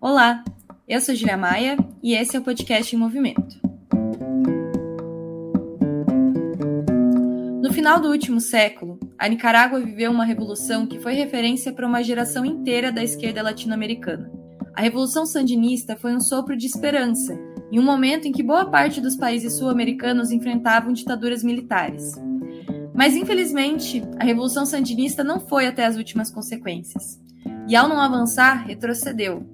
Olá, 0.00 0.44
eu 0.86 1.00
sou 1.00 1.12
Julia 1.12 1.36
Maia 1.36 1.76
e 2.00 2.14
esse 2.14 2.36
é 2.36 2.38
o 2.38 2.42
podcast 2.44 2.94
em 2.94 2.98
Movimento. 2.98 3.60
No 7.60 7.72
final 7.72 8.00
do 8.00 8.08
último 8.08 8.40
século, 8.40 9.00
a 9.18 9.26
Nicarágua 9.26 9.80
viveu 9.80 10.12
uma 10.12 10.24
revolução 10.24 10.86
que 10.86 11.00
foi 11.00 11.14
referência 11.14 11.72
para 11.72 11.84
uma 11.84 12.00
geração 12.00 12.44
inteira 12.44 12.92
da 12.92 13.02
esquerda 13.02 13.42
latino-americana. 13.42 14.30
A 14.72 14.82
Revolução 14.82 15.26
Sandinista 15.26 15.96
foi 15.96 16.14
um 16.14 16.20
sopro 16.20 16.56
de 16.56 16.66
esperança, 16.66 17.36
em 17.72 17.80
um 17.80 17.84
momento 17.84 18.28
em 18.28 18.32
que 18.32 18.40
boa 18.40 18.70
parte 18.70 19.00
dos 19.00 19.16
países 19.16 19.54
sul-americanos 19.54 20.30
enfrentavam 20.30 20.92
ditaduras 20.92 21.42
militares. 21.42 22.12
Mas, 22.94 23.16
infelizmente, 23.16 24.00
a 24.20 24.24
Revolução 24.24 24.64
Sandinista 24.64 25.24
não 25.24 25.40
foi 25.40 25.66
até 25.66 25.84
as 25.84 25.96
últimas 25.96 26.30
consequências. 26.30 27.20
E, 27.66 27.74
ao 27.74 27.88
não 27.88 28.00
avançar, 28.00 28.64
retrocedeu, 28.64 29.44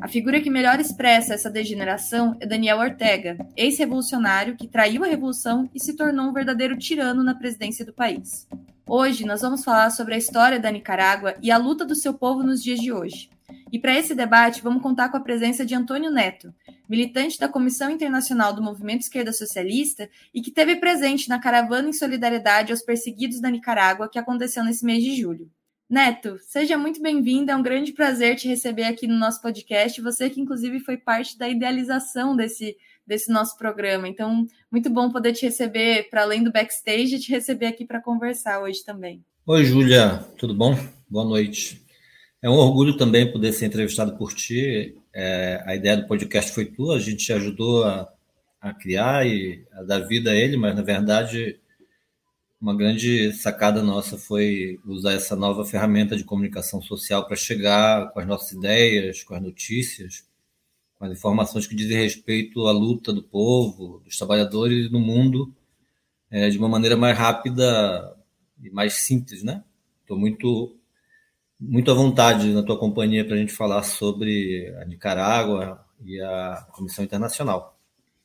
a 0.00 0.06
figura 0.06 0.40
que 0.40 0.50
melhor 0.50 0.78
expressa 0.78 1.34
essa 1.34 1.50
degeneração 1.50 2.36
é 2.40 2.46
Daniel 2.46 2.78
Ortega, 2.78 3.36
ex-revolucionário 3.56 4.56
que 4.56 4.68
traiu 4.68 5.02
a 5.02 5.06
revolução 5.06 5.68
e 5.74 5.80
se 5.80 5.96
tornou 5.96 6.26
um 6.26 6.32
verdadeiro 6.32 6.76
tirano 6.78 7.24
na 7.24 7.34
presidência 7.34 7.84
do 7.84 7.92
país. 7.92 8.46
Hoje 8.86 9.26
nós 9.26 9.40
vamos 9.40 9.64
falar 9.64 9.90
sobre 9.90 10.14
a 10.14 10.18
história 10.18 10.60
da 10.60 10.70
Nicarágua 10.70 11.34
e 11.42 11.50
a 11.50 11.58
luta 11.58 11.84
do 11.84 11.96
seu 11.96 12.14
povo 12.14 12.42
nos 12.42 12.62
dias 12.62 12.78
de 12.78 12.92
hoje. 12.92 13.28
E 13.72 13.78
para 13.78 13.98
esse 13.98 14.14
debate 14.14 14.62
vamos 14.62 14.82
contar 14.82 15.08
com 15.08 15.16
a 15.16 15.20
presença 15.20 15.66
de 15.66 15.74
Antônio 15.74 16.10
Neto, 16.10 16.54
militante 16.88 17.38
da 17.38 17.48
Comissão 17.48 17.90
Internacional 17.90 18.52
do 18.52 18.62
Movimento 18.62 19.02
Esquerda 19.02 19.32
Socialista 19.32 20.08
e 20.32 20.40
que 20.40 20.50
teve 20.50 20.76
presente 20.76 21.28
na 21.28 21.38
caravana 21.38 21.88
em 21.88 21.92
solidariedade 21.92 22.72
aos 22.72 22.82
perseguidos 22.82 23.40
da 23.40 23.50
Nicarágua 23.50 24.08
que 24.08 24.18
aconteceu 24.18 24.64
nesse 24.64 24.84
mês 24.84 25.02
de 25.02 25.20
julho. 25.20 25.50
Neto, 25.90 26.38
seja 26.42 26.76
muito 26.76 27.00
bem-vindo. 27.00 27.50
É 27.50 27.56
um 27.56 27.62
grande 27.62 27.92
prazer 27.92 28.36
te 28.36 28.46
receber 28.46 28.84
aqui 28.84 29.06
no 29.06 29.18
nosso 29.18 29.40
podcast. 29.40 30.02
Você 30.02 30.28
que, 30.28 30.38
inclusive, 30.38 30.80
foi 30.80 30.98
parte 30.98 31.38
da 31.38 31.48
idealização 31.48 32.36
desse, 32.36 32.76
desse 33.06 33.32
nosso 33.32 33.56
programa. 33.56 34.06
Então, 34.06 34.46
muito 34.70 34.90
bom 34.90 35.10
poder 35.10 35.32
te 35.32 35.46
receber, 35.46 36.10
para 36.10 36.24
além 36.24 36.44
do 36.44 36.52
backstage, 36.52 37.18
te 37.18 37.30
receber 37.30 37.66
aqui 37.66 37.86
para 37.86 38.02
conversar 38.02 38.60
hoje 38.60 38.84
também. 38.84 39.24
Oi, 39.46 39.64
Júlia, 39.64 40.18
tudo 40.36 40.54
bom? 40.54 40.76
Boa 41.08 41.24
noite. 41.24 41.80
É 42.42 42.50
um 42.50 42.56
orgulho 42.56 42.98
também 42.98 43.32
poder 43.32 43.54
ser 43.54 43.64
entrevistado 43.64 44.14
por 44.18 44.34
ti. 44.34 44.94
É, 45.14 45.62
a 45.64 45.74
ideia 45.74 45.96
do 45.96 46.06
podcast 46.06 46.52
foi 46.52 46.66
tua, 46.66 46.96
a 46.96 47.00
gente 47.00 47.24
te 47.24 47.32
ajudou 47.32 47.84
a, 47.84 48.06
a 48.60 48.74
criar 48.74 49.26
e 49.26 49.64
a 49.72 49.82
dar 49.84 50.00
vida 50.00 50.32
a 50.32 50.36
ele, 50.36 50.58
mas 50.58 50.76
na 50.76 50.82
verdade 50.82 51.58
uma 52.60 52.76
grande 52.76 53.32
sacada 53.32 53.82
nossa 53.82 54.18
foi 54.18 54.80
usar 54.84 55.12
essa 55.12 55.36
nova 55.36 55.64
ferramenta 55.64 56.16
de 56.16 56.24
comunicação 56.24 56.82
social 56.82 57.26
para 57.26 57.36
chegar 57.36 58.10
com 58.12 58.20
as 58.20 58.26
nossas 58.26 58.52
ideias, 58.52 59.22
com 59.22 59.34
as 59.34 59.42
notícias, 59.42 60.24
com 60.98 61.04
as 61.04 61.12
informações 61.12 61.66
que 61.66 61.76
dizem 61.76 61.96
respeito 61.96 62.66
à 62.66 62.72
luta 62.72 63.12
do 63.12 63.22
povo, 63.22 64.00
dos 64.04 64.16
trabalhadores 64.16 64.90
no 64.90 64.98
mundo, 65.00 65.54
é, 66.30 66.50
de 66.50 66.58
uma 66.58 66.68
maneira 66.68 66.96
mais 66.96 67.16
rápida 67.16 68.16
e 68.62 68.70
mais 68.70 68.94
simples, 68.94 69.42
né? 69.42 69.62
Estou 70.02 70.18
muito 70.18 70.74
muito 71.60 71.90
à 71.90 71.94
vontade 71.94 72.52
na 72.52 72.62
tua 72.62 72.78
companhia 72.78 73.24
para 73.24 73.34
a 73.34 73.38
gente 73.38 73.52
falar 73.52 73.82
sobre 73.82 74.72
a 74.80 74.84
Nicarágua 74.84 75.84
e 76.04 76.20
a 76.20 76.66
Comissão 76.72 77.04
Internacional. 77.04 77.77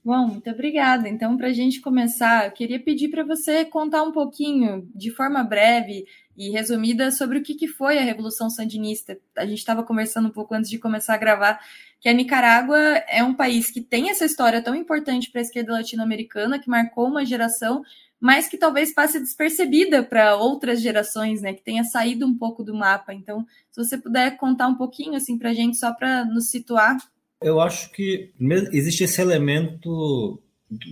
Bom, 0.06 0.28
muito 0.28 0.50
obrigada. 0.50 1.08
Então, 1.08 1.38
para 1.38 1.48
a 1.48 1.54
gente 1.54 1.80
começar, 1.80 2.46
eu 2.46 2.52
queria 2.52 2.78
pedir 2.78 3.08
para 3.08 3.24
você 3.24 3.64
contar 3.64 4.04
um 4.04 4.12
pouquinho, 4.12 4.86
de 4.94 5.10
forma 5.10 5.42
breve 5.46 6.06
e 6.36 6.50
resumida, 6.50 7.10
sobre 7.10 7.38
o 7.40 7.42
que, 7.42 7.56
que 7.56 7.70
foi 7.70 7.98
a 7.98 8.02
Revolução 8.02 8.50
Sandinista. 8.50 9.18
A 9.38 9.46
gente 9.46 9.60
estava 9.60 9.82
conversando 9.82 10.28
um 10.28 10.32
pouco 10.32 10.54
antes 10.54 10.70
de 10.70 10.78
começar 10.78 11.14
a 11.14 11.18
gravar 11.18 11.58
que 12.02 12.10
a 12.10 12.14
Nicarágua 12.14 12.78
é 13.08 13.24
um 13.24 13.34
país 13.34 13.72
que 13.72 13.80
tem 13.80 14.10
essa 14.10 14.26
história 14.26 14.62
tão 14.62 14.76
importante 14.76 15.32
para 15.32 15.40
a 15.40 15.44
esquerda 15.44 15.72
latino-americana, 15.72 16.60
que 16.60 16.70
marcou 16.70 17.08
uma 17.08 17.26
geração, 17.26 17.82
mas 18.20 18.50
que 18.50 18.58
talvez 18.58 18.94
passe 18.94 19.22
despercebida 19.22 20.04
para 20.04 20.36
outras 20.36 20.82
gerações, 20.82 21.42
né? 21.42 21.54
Que 21.54 21.64
tenha 21.64 21.86
saído 21.86 22.28
um 22.28 22.38
pouco 22.38 22.62
do 22.62 22.76
mapa. 22.76 23.14
Então, 23.14 23.46
se 23.72 23.82
você 23.82 23.98
puder 23.98 24.36
contar 24.36 24.68
um 24.68 24.76
pouquinho 24.76 25.16
assim 25.16 25.38
para 25.38 25.52
a 25.52 25.54
gente, 25.54 25.78
só 25.78 25.94
para 25.94 26.26
nos 26.26 26.50
situar 26.50 26.98
eu 27.44 27.60
acho 27.62 27.92
que 27.92 28.32
existe 28.72 29.04
esse 29.04 29.22
elemento 29.22 30.42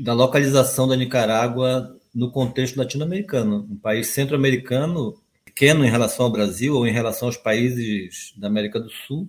da 0.02 0.14
localização 0.14 0.88
da 0.88 0.96
Nicarágua 0.96 1.98
no 2.14 2.32
contexto 2.32 2.78
latino-americano. 2.78 3.68
Um 3.70 3.78
país 3.78 4.08
centro-americano, 4.08 5.18
pequeno 5.46 5.86
em 5.86 5.90
relação 5.90 6.26
ao 6.26 6.32
Brasil 6.32 6.76
ou 6.76 6.86
em 6.86 6.92
relação 6.92 7.28
aos 7.28 7.38
países 7.38 8.34
da 8.38 8.48
América 8.48 8.80
do 8.80 8.90
Sul, 8.90 9.28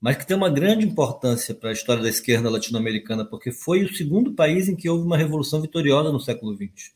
mas 0.00 0.16
que 0.16 0.26
tem 0.26 0.36
uma 0.36 0.48
grande 0.48 0.86
importância 0.86 1.54
para 1.54 1.70
a 1.70 1.72
história 1.72 2.02
da 2.02 2.08
esquerda 2.08 2.48
latino-americana, 2.48 3.24
porque 3.24 3.52
foi 3.52 3.84
o 3.84 3.94
segundo 3.94 4.32
país 4.32 4.68
em 4.68 4.74
que 4.74 4.88
houve 4.88 5.04
uma 5.04 5.16
revolução 5.16 5.60
vitoriosa 5.60 6.10
no 6.10 6.18
século 6.18 6.56
XX. 6.56 6.92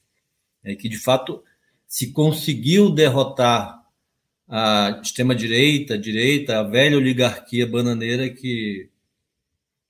É 0.65 0.75
que, 0.75 0.89
de 0.89 0.99
fato, 0.99 1.43
se 1.87 2.13
conseguiu 2.13 2.91
derrotar 2.91 3.85
a 4.49 5.01
extrema-direita, 5.03 5.99
direita, 5.99 6.59
a 6.59 6.63
velha 6.63 6.97
oligarquia 6.97 7.67
bananeira 7.67 8.31
que 8.31 8.89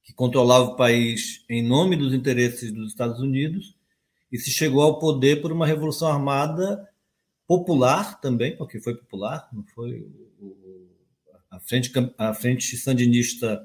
que 0.04 0.12
controlava 0.12 0.66
o 0.66 0.76
país 0.76 1.44
em 1.48 1.66
nome 1.66 1.96
dos 1.96 2.12
interesses 2.12 2.70
dos 2.70 2.90
Estados 2.90 3.18
Unidos 3.20 3.74
e 4.30 4.38
se 4.38 4.50
chegou 4.50 4.82
ao 4.82 4.98
poder 4.98 5.40
por 5.40 5.50
uma 5.50 5.66
revolução 5.66 6.08
armada 6.08 6.86
popular 7.46 8.20
também, 8.20 8.56
porque 8.56 8.80
foi 8.80 8.94
popular, 8.94 9.48
não 9.52 9.64
foi 9.74 10.06
a 11.50 11.58
frente 11.60 11.92
a 12.18 12.34
frente 12.34 12.76
sandinista 12.76 13.64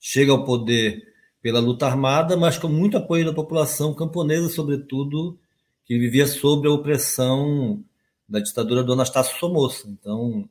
chega 0.00 0.32
ao 0.32 0.44
poder 0.44 1.02
pela 1.42 1.60
luta 1.60 1.86
armada, 1.86 2.36
mas 2.36 2.58
com 2.58 2.68
muito 2.68 2.96
apoio 2.96 3.24
da 3.24 3.32
população 3.32 3.94
camponesa, 3.94 4.48
sobretudo, 4.48 5.38
que 5.84 5.98
vivia 5.98 6.26
sob 6.26 6.66
a 6.66 6.72
opressão 6.72 7.84
da 8.28 8.40
ditadura 8.40 8.82
do 8.82 8.92
Anastácio 8.92 9.38
Somoza. 9.38 9.84
Então, 9.86 10.48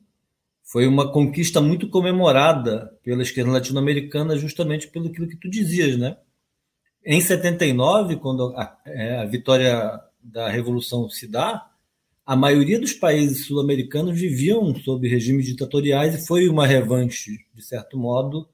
foi 0.66 0.84
uma 0.88 1.12
conquista 1.12 1.60
muito 1.60 1.88
comemorada 1.88 2.92
pela 3.04 3.22
esquerda 3.22 3.52
latino-americana, 3.52 4.36
justamente 4.36 4.88
pelo 4.88 5.10
que 5.10 5.36
tu 5.36 5.48
dizias, 5.48 5.96
né? 5.96 6.18
Em 7.04 7.20
79, 7.20 8.16
quando 8.16 8.52
a, 8.56 8.76
é, 8.84 9.18
a 9.18 9.24
vitória 9.24 10.00
da 10.20 10.48
Revolução 10.48 11.08
se 11.08 11.28
dá, 11.28 11.70
a 12.26 12.34
maioria 12.34 12.80
dos 12.80 12.92
países 12.92 13.46
sul-americanos 13.46 14.18
viviam 14.18 14.74
sob 14.74 15.06
regimes 15.06 15.46
ditatoriais 15.46 16.16
e 16.16 16.26
foi 16.26 16.48
uma 16.48 16.66
revanche, 16.66 17.38
de 17.54 17.62
certo 17.62 17.96
modo, 17.96 18.48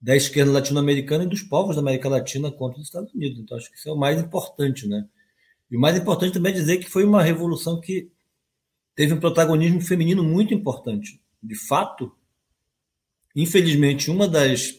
da 0.00 0.14
esquerda 0.14 0.52
latino-americana 0.52 1.24
e 1.24 1.28
dos 1.28 1.42
povos 1.42 1.74
da 1.74 1.82
América 1.82 2.08
Latina 2.08 2.52
contra 2.52 2.78
os 2.78 2.86
Estados 2.86 3.12
Unidos. 3.12 3.40
Então, 3.40 3.58
acho 3.58 3.68
que 3.68 3.76
isso 3.76 3.88
é 3.88 3.92
o 3.92 3.98
mais 3.98 4.20
importante, 4.20 4.86
né? 4.86 5.08
E 5.68 5.76
o 5.76 5.80
mais 5.80 5.96
importante 5.96 6.34
também 6.34 6.52
é 6.52 6.56
dizer 6.56 6.78
que 6.78 6.88
foi 6.88 7.02
uma 7.02 7.20
revolução 7.20 7.80
que 7.80 8.12
teve 8.94 9.12
um 9.12 9.18
protagonismo 9.18 9.80
feminino 9.80 10.22
muito 10.22 10.54
importante 10.54 11.20
de 11.42 11.54
fato, 11.54 12.12
infelizmente, 13.34 14.10
uma 14.10 14.28
das, 14.28 14.74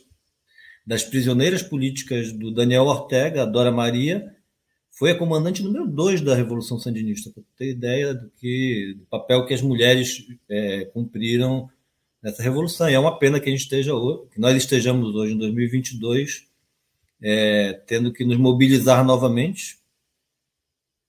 das 0.85 1.03
prisioneiras 1.03 1.62
políticas 1.62 2.31
do 2.31 2.51
Daniel 2.51 2.85
Ortega, 2.85 3.44
a 3.44 3.46
Dora 3.46 3.72
Maria, 3.72 4.35
foi 4.91 5.12
a 5.12 5.18
comandante 5.18 5.63
número 5.63 5.88
dois 5.88 6.22
da 6.22 6.35
Revolução 6.35 6.79
Sandinista, 6.79 7.31
para 7.31 7.44
ter 7.57 7.72
ideia 7.72 8.13
do, 8.13 8.29
que, 8.38 8.96
do 9.00 9.06
papel 9.06 9.46
que 9.46 9.53
as 9.53 9.62
mulheres 9.62 10.25
é, 10.47 10.85
cumpriram 10.85 11.69
nessa 12.22 12.44
revolução. 12.44 12.90
E 12.90 12.94
é 12.94 13.00
uma 13.00 13.18
pena 13.18 13.40
que 13.40 13.50
a 13.50 13.51
gente 13.51 13.63
esteja 13.63 13.91
que 14.31 14.40
nós 14.40 14.56
estejamos 14.56 15.16
hoje 15.16 15.34
em 15.34 15.38
2022 15.38 16.47
é, 17.24 17.74
tendo 17.88 18.12
que 18.12 18.25
nos 18.25 18.38
mobilizar 18.38 19.03
novamente 19.06 19.80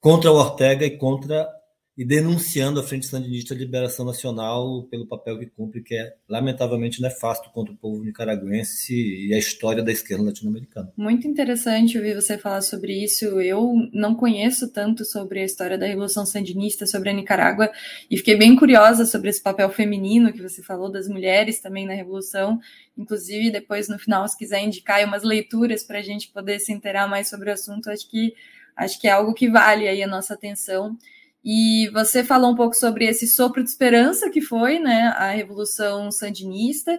contra 0.01 0.31
o 0.31 0.37
Ortega 0.37 0.87
e 0.87 0.97
contra 0.97 1.49
e 1.97 2.05
denunciando 2.05 2.81
a 2.81 2.83
Frente 2.83 3.07
Sandinista 3.07 3.55
de 3.55 3.65
Liberação 3.65 4.05
Nacional 4.05 4.83
pelo 4.91 5.07
papel 5.07 5.39
que 5.39 5.47
cumpre, 5.47 5.81
que 5.81 5.95
é 5.95 6.15
lamentavelmente 6.29 7.01
nefasto 7.01 7.51
contra 7.51 7.73
o 7.73 7.77
povo 7.77 8.03
nicaragüense 8.03 8.93
e 8.93 9.33
a 9.33 9.39
história 9.39 9.83
da 9.83 9.93
esquerda 9.93 10.25
latino-americana. 10.25 10.93
Muito 10.97 11.29
interessante 11.29 11.97
ouvir 11.97 12.15
você 12.15 12.37
falar 12.37 12.63
sobre 12.63 12.93
isso. 12.93 13.41
Eu 13.41 13.89
não 13.93 14.15
conheço 14.15 14.73
tanto 14.73 15.05
sobre 15.05 15.41
a 15.41 15.45
história 15.45 15.79
da 15.79 15.87
Revolução 15.87 16.27
Sandinista, 16.27 16.85
sobre 16.85 17.11
a 17.11 17.13
Nicarágua, 17.13 17.71
e 18.11 18.17
fiquei 18.17 18.37
bem 18.37 18.57
curiosa 18.57 19.07
sobre 19.07 19.31
esse 19.31 19.43
papel 19.43 19.71
feminino 19.71 20.33
que 20.33 20.43
você 20.43 20.63
falou 20.63 20.91
das 20.91 21.09
mulheres 21.09 21.61
também 21.61 21.87
na 21.87 21.95
Revolução. 21.95 22.59
Inclusive, 22.99 23.53
depois 23.53 23.89
no 23.89 24.01
final, 24.01 24.27
se 24.27 24.37
quiser 24.37 24.61
indicar 24.65 25.05
umas 25.05 25.23
leituras 25.23 25.85
para 25.85 26.01
a 26.01 26.03
gente 26.03 26.29
poder 26.29 26.59
se 26.59 26.73
inteirar 26.73 27.09
mais 27.09 27.29
sobre 27.29 27.51
o 27.51 27.53
assunto, 27.53 27.89
acho 27.89 28.11
que 28.11 28.35
acho 28.77 29.01
que 29.01 29.07
é 29.07 29.13
algo 29.13 29.33
que 29.33 29.49
vale 29.49 29.87
aí 29.87 30.03
a 30.03 30.09
nossa 30.09 30.35
atenção. 30.35 30.99
E 31.45 31.91
você 31.93 32.25
falou 32.25 32.53
um 32.53 32.57
pouco 32.57 32.75
sobre 32.75 33.05
esse 33.05 33.27
sopro 33.27 33.63
de 33.63 33.69
esperança 33.69 34.31
que 34.31 34.41
foi 34.41 34.79
né, 34.79 35.15
a 35.17 35.31
Revolução 35.31 36.11
Sandinista, 36.11 36.99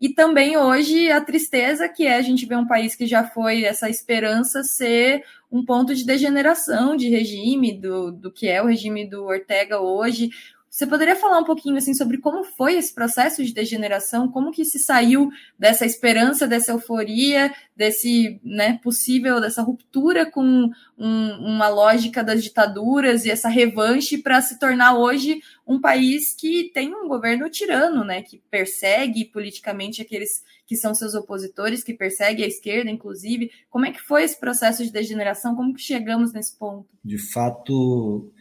e 0.00 0.08
também 0.08 0.56
hoje 0.56 1.10
a 1.10 1.20
tristeza 1.20 1.88
que 1.88 2.04
é 2.04 2.16
a 2.16 2.22
gente 2.22 2.44
ver 2.44 2.56
um 2.58 2.66
país 2.66 2.96
que 2.96 3.06
já 3.06 3.24
foi 3.24 3.64
essa 3.64 3.88
esperança 3.88 4.62
ser 4.64 5.24
um 5.50 5.64
ponto 5.64 5.94
de 5.94 6.04
degeneração 6.04 6.96
de 6.96 7.08
regime, 7.08 7.72
do, 7.72 8.10
do 8.10 8.30
que 8.30 8.48
é 8.48 8.60
o 8.60 8.66
regime 8.66 9.08
do 9.08 9.24
Ortega 9.24 9.80
hoje. 9.80 10.30
Você 10.74 10.88
poderia 10.88 11.14
falar 11.14 11.38
um 11.38 11.44
pouquinho 11.44 11.76
assim 11.76 11.94
sobre 11.94 12.18
como 12.18 12.42
foi 12.42 12.74
esse 12.74 12.92
processo 12.92 13.44
de 13.44 13.54
degeneração, 13.54 14.28
como 14.28 14.50
que 14.50 14.64
se 14.64 14.80
saiu 14.80 15.30
dessa 15.56 15.86
esperança, 15.86 16.48
dessa 16.48 16.72
euforia, 16.72 17.54
desse 17.76 18.40
né, 18.42 18.80
possível, 18.82 19.40
dessa 19.40 19.62
ruptura 19.62 20.28
com 20.28 20.68
um, 20.98 21.30
uma 21.38 21.68
lógica 21.68 22.24
das 22.24 22.42
ditaduras 22.42 23.24
e 23.24 23.30
essa 23.30 23.48
revanche 23.48 24.18
para 24.18 24.40
se 24.40 24.58
tornar 24.58 24.98
hoje 24.98 25.40
um 25.64 25.80
país 25.80 26.34
que 26.34 26.72
tem 26.74 26.92
um 26.92 27.06
governo 27.06 27.48
tirano, 27.48 28.02
né, 28.02 28.20
que 28.22 28.42
persegue 28.50 29.26
politicamente 29.26 30.02
aqueles 30.02 30.42
que 30.66 30.74
são 30.74 30.92
seus 30.92 31.14
opositores, 31.14 31.84
que 31.84 31.94
persegue 31.94 32.42
a 32.42 32.48
esquerda, 32.48 32.90
inclusive. 32.90 33.48
Como 33.70 33.86
é 33.86 33.92
que 33.92 34.02
foi 34.02 34.24
esse 34.24 34.40
processo 34.40 34.82
de 34.82 34.90
degeneração? 34.90 35.54
Como 35.54 35.72
que 35.72 35.82
chegamos 35.82 36.32
nesse 36.32 36.58
ponto? 36.58 36.88
De 37.04 37.32
fato, 37.32 38.32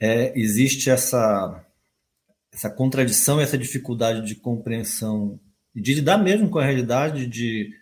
é, 0.00 0.36
existe 0.36 0.90
essa 0.90 1.64
essa 2.58 2.68
contradição, 2.68 3.40
essa 3.40 3.56
dificuldade 3.56 4.26
de 4.26 4.34
compreensão 4.34 5.38
e 5.72 5.80
de 5.80 5.94
lidar 5.94 6.18
mesmo 6.18 6.50
com 6.50 6.58
a 6.58 6.64
realidade 6.64 7.24
de 7.26 7.72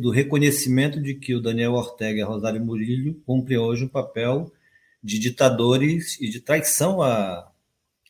do 0.00 0.10
reconhecimento 0.10 1.00
de 1.00 1.14
que 1.14 1.34
o 1.34 1.40
Daniel 1.40 1.72
Ortega 1.72 2.20
e 2.20 2.22
a 2.22 2.26
Rosário 2.26 2.64
Murillo 2.64 3.14
cumprem 3.26 3.58
hoje 3.58 3.84
um 3.84 3.88
papel 3.88 4.52
de 5.02 5.18
ditadores 5.18 6.20
e 6.20 6.28
de 6.28 6.40
traição 6.40 7.02
a, 7.02 7.50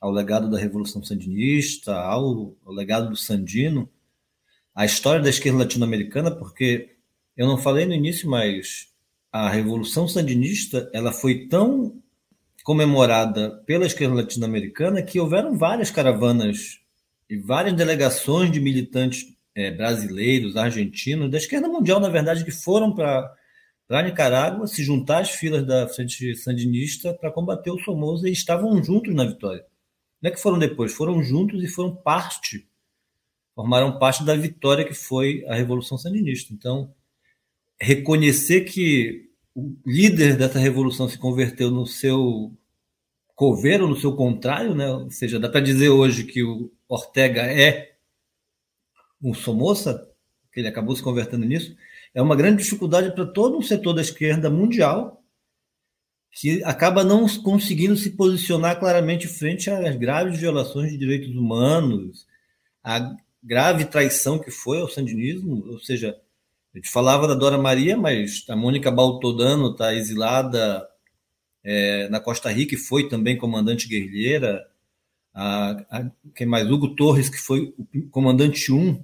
ao 0.00 0.10
legado 0.10 0.50
da 0.50 0.58
Revolução 0.58 1.02
Sandinista, 1.02 1.94
ao, 1.94 2.54
ao 2.64 2.72
legado 2.72 3.10
do 3.10 3.16
Sandino, 3.16 3.88
a 4.74 4.84
história 4.86 5.22
da 5.22 5.28
esquerda 5.30 5.60
latino-americana, 5.60 6.30
porque 6.30 6.96
eu 7.36 7.46
não 7.46 7.58
falei 7.58 7.84
no 7.84 7.94
início, 7.94 8.28
mas 8.28 8.88
a 9.30 9.48
Revolução 9.50 10.08
Sandinista 10.08 10.90
ela 10.94 11.12
foi 11.12 11.46
tão 11.46 12.02
comemorada 12.68 13.62
pela 13.64 13.86
esquerda 13.86 14.16
latino-americana 14.16 15.02
que 15.02 15.18
houveram 15.18 15.56
várias 15.56 15.90
caravanas 15.90 16.78
e 17.26 17.38
várias 17.38 17.74
delegações 17.74 18.52
de 18.52 18.60
militantes 18.60 19.24
é, 19.54 19.70
brasileiros, 19.70 20.54
argentinos, 20.54 21.30
da 21.30 21.38
esquerda 21.38 21.66
mundial, 21.66 21.98
na 21.98 22.10
verdade, 22.10 22.44
que 22.44 22.50
foram 22.50 22.94
para 22.94 23.34
a 23.88 24.02
Nicarágua 24.02 24.66
se 24.66 24.84
juntar 24.84 25.22
às 25.22 25.30
filas 25.30 25.66
da 25.66 25.88
frente 25.88 26.36
sandinista 26.36 27.14
para 27.14 27.32
combater 27.32 27.70
o 27.70 27.78
Somoza 27.78 28.28
e 28.28 28.32
estavam 28.32 28.84
juntos 28.84 29.14
na 29.14 29.24
vitória. 29.24 29.64
Não 30.20 30.28
é 30.28 30.34
que 30.34 30.38
foram 30.38 30.58
depois, 30.58 30.92
foram 30.92 31.22
juntos 31.22 31.64
e 31.64 31.68
foram 31.68 31.96
parte, 31.96 32.68
formaram 33.54 33.98
parte 33.98 34.22
da 34.24 34.36
vitória 34.36 34.84
que 34.84 34.92
foi 34.92 35.42
a 35.48 35.54
Revolução 35.54 35.96
Sandinista. 35.96 36.52
Então, 36.52 36.94
reconhecer 37.80 38.64
que 38.64 39.26
o 39.54 39.74
líder 39.86 40.36
dessa 40.36 40.58
revolução 40.58 41.08
se 41.08 41.16
converteu 41.16 41.70
no 41.70 41.86
seu 41.86 42.57
coveiro, 43.38 43.86
no 43.86 43.96
seu 43.96 44.16
contrário, 44.16 44.74
né? 44.74 44.90
ou 44.90 45.08
seja, 45.12 45.38
dá 45.38 45.48
para 45.48 45.60
dizer 45.60 45.90
hoje 45.90 46.24
que 46.24 46.42
o 46.42 46.72
Ortega 46.88 47.42
é 47.42 47.92
um 49.22 49.32
Somoza, 49.32 50.10
que 50.52 50.58
ele 50.58 50.66
acabou 50.66 50.96
se 50.96 51.04
convertendo 51.04 51.46
nisso, 51.46 51.76
é 52.12 52.20
uma 52.20 52.34
grande 52.34 52.64
dificuldade 52.64 53.12
para 53.12 53.24
todo 53.24 53.56
um 53.56 53.62
setor 53.62 53.92
da 53.92 54.02
esquerda 54.02 54.50
mundial 54.50 55.22
que 56.32 56.64
acaba 56.64 57.04
não 57.04 57.28
conseguindo 57.40 57.96
se 57.96 58.10
posicionar 58.10 58.80
claramente 58.80 59.28
frente 59.28 59.70
às 59.70 59.94
graves 59.94 60.40
violações 60.40 60.90
de 60.90 60.98
direitos 60.98 61.32
humanos, 61.32 62.26
a 62.82 63.14
grave 63.40 63.84
traição 63.84 64.40
que 64.40 64.50
foi 64.50 64.80
ao 64.80 64.88
sandinismo, 64.88 65.64
ou 65.68 65.78
seja, 65.78 66.20
a 66.74 66.78
gente 66.78 66.90
falava 66.90 67.28
da 67.28 67.34
Dora 67.34 67.56
Maria, 67.56 67.96
mas 67.96 68.44
a 68.48 68.56
Mônica 68.56 68.90
Baltodano 68.90 69.70
está 69.70 69.94
exilada 69.94 70.84
é, 71.64 72.08
na 72.08 72.20
Costa 72.20 72.50
Rica 72.50 72.74
e 72.74 72.78
foi 72.78 73.08
também 73.08 73.36
comandante 73.36 73.88
guerrilheira. 73.88 74.66
A, 75.34 75.70
a, 75.90 76.10
quem 76.34 76.46
mais? 76.46 76.70
Hugo 76.70 76.94
Torres, 76.94 77.28
que 77.28 77.38
foi 77.38 77.74
o 77.78 78.08
comandante 78.10 78.72
1. 78.72 79.02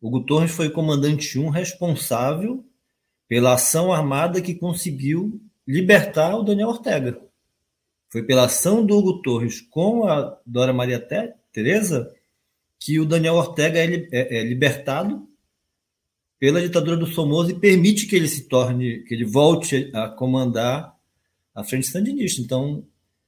Hugo 0.00 0.24
Torres 0.24 0.50
foi 0.50 0.68
o 0.68 0.72
comandante 0.72 1.38
1 1.38 1.48
responsável 1.48 2.64
pela 3.26 3.54
ação 3.54 3.92
armada 3.92 4.40
que 4.40 4.54
conseguiu 4.54 5.40
libertar 5.66 6.36
o 6.36 6.42
Daniel 6.42 6.68
Ortega. 6.68 7.20
Foi 8.08 8.22
pela 8.22 8.44
ação 8.44 8.84
do 8.84 8.96
Hugo 8.96 9.20
Torres 9.20 9.60
com 9.60 10.04
a 10.04 10.38
Dora 10.46 10.72
Maria 10.72 10.98
Tereza 11.52 12.14
que 12.80 12.98
o 13.00 13.04
Daniel 13.04 13.34
Ortega 13.34 13.78
é, 13.78 14.08
é, 14.12 14.38
é 14.38 14.42
libertado 14.42 15.28
pela 16.38 16.62
ditadura 16.62 16.96
do 16.96 17.06
Somoza 17.06 17.50
e 17.50 17.58
permite 17.58 18.06
que 18.06 18.14
ele 18.14 18.28
se 18.28 18.48
torne, 18.48 19.00
que 19.00 19.14
ele 19.14 19.24
volte 19.24 19.90
a 19.92 20.08
comandar 20.08 20.96
a 21.58 21.64
frente 21.64 21.88
sandinista. 21.88 22.40
Então, 22.40 22.84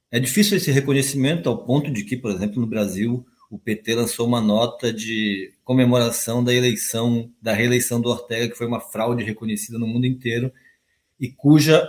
é 0.09 0.17
difícil 0.17 0.55
esse 0.55 0.71
reconhecimento 0.71 1.49
ao 1.49 1.65
ponto 1.65 1.91
de 1.91 2.05
que, 2.05 2.15
por 2.15 2.31
exemplo, 2.31 2.61
no 2.61 2.67
Brasil, 2.67 3.25
o 3.49 3.59
PT 3.59 3.95
lançou 3.95 4.25
uma 4.25 4.39
nota 4.39 4.93
de 4.93 5.53
comemoração 5.65 6.41
da 6.41 6.53
eleição, 6.53 7.29
da 7.41 7.51
reeleição 7.51 7.99
do 7.99 8.09
Ortega, 8.09 8.49
que 8.49 8.57
foi 8.57 8.67
uma 8.67 8.79
fraude 8.79 9.21
reconhecida 9.21 9.77
no 9.77 9.85
mundo 9.85 10.05
inteiro 10.05 10.49
e 11.19 11.29
cuja 11.29 11.85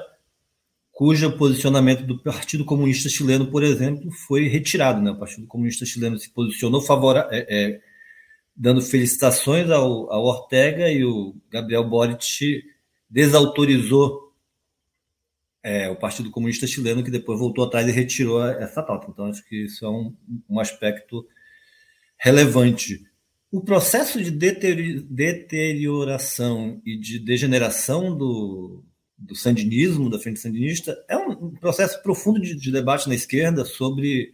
cujo 0.90 1.36
posicionamento 1.38 2.04
do 2.04 2.18
Partido 2.22 2.64
Comunista 2.64 3.08
Chileno, 3.08 3.46
por 3.46 3.62
exemplo, 3.62 4.10
foi 4.10 4.46
retirado. 4.46 5.00
Né? 5.00 5.10
O 5.12 5.18
Partido 5.18 5.46
Comunista 5.46 5.86
Chileno 5.86 6.18
se 6.18 6.28
posicionou 6.30 6.82
favorável, 6.82 7.30
é, 7.32 7.46
é, 7.48 7.80
dando 8.54 8.82
felicitações 8.82 9.70
ao, 9.70 10.12
ao 10.12 10.24
Ortega 10.24 10.90
e 10.90 11.04
o 11.04 11.34
Gabriel 11.50 11.88
Boric 11.88 12.62
desautorizou 13.08 14.31
é, 15.62 15.88
o 15.88 15.96
Partido 15.96 16.30
Comunista 16.30 16.66
Chileno, 16.66 17.04
que 17.04 17.10
depois 17.10 17.38
voltou 17.38 17.64
atrás 17.64 17.86
e 17.86 17.92
retirou 17.92 18.44
essa 18.44 18.82
nota. 18.82 19.06
Então, 19.10 19.26
acho 19.26 19.46
que 19.48 19.66
isso 19.66 19.84
é 19.84 19.88
um, 19.88 20.16
um 20.48 20.58
aspecto 20.58 21.24
relevante. 22.18 23.04
O 23.50 23.60
processo 23.60 24.22
de 24.22 24.30
deterioração 24.30 26.80
e 26.84 26.98
de 26.98 27.18
degeneração 27.18 28.16
do, 28.16 28.82
do 29.16 29.36
sandinismo, 29.36 30.10
da 30.10 30.18
frente 30.18 30.40
sandinista, 30.40 30.96
é 31.08 31.16
um 31.16 31.50
processo 31.50 32.02
profundo 32.02 32.40
de, 32.40 32.56
de 32.56 32.72
debate 32.72 33.08
na 33.08 33.14
esquerda 33.14 33.64
sobre 33.64 34.32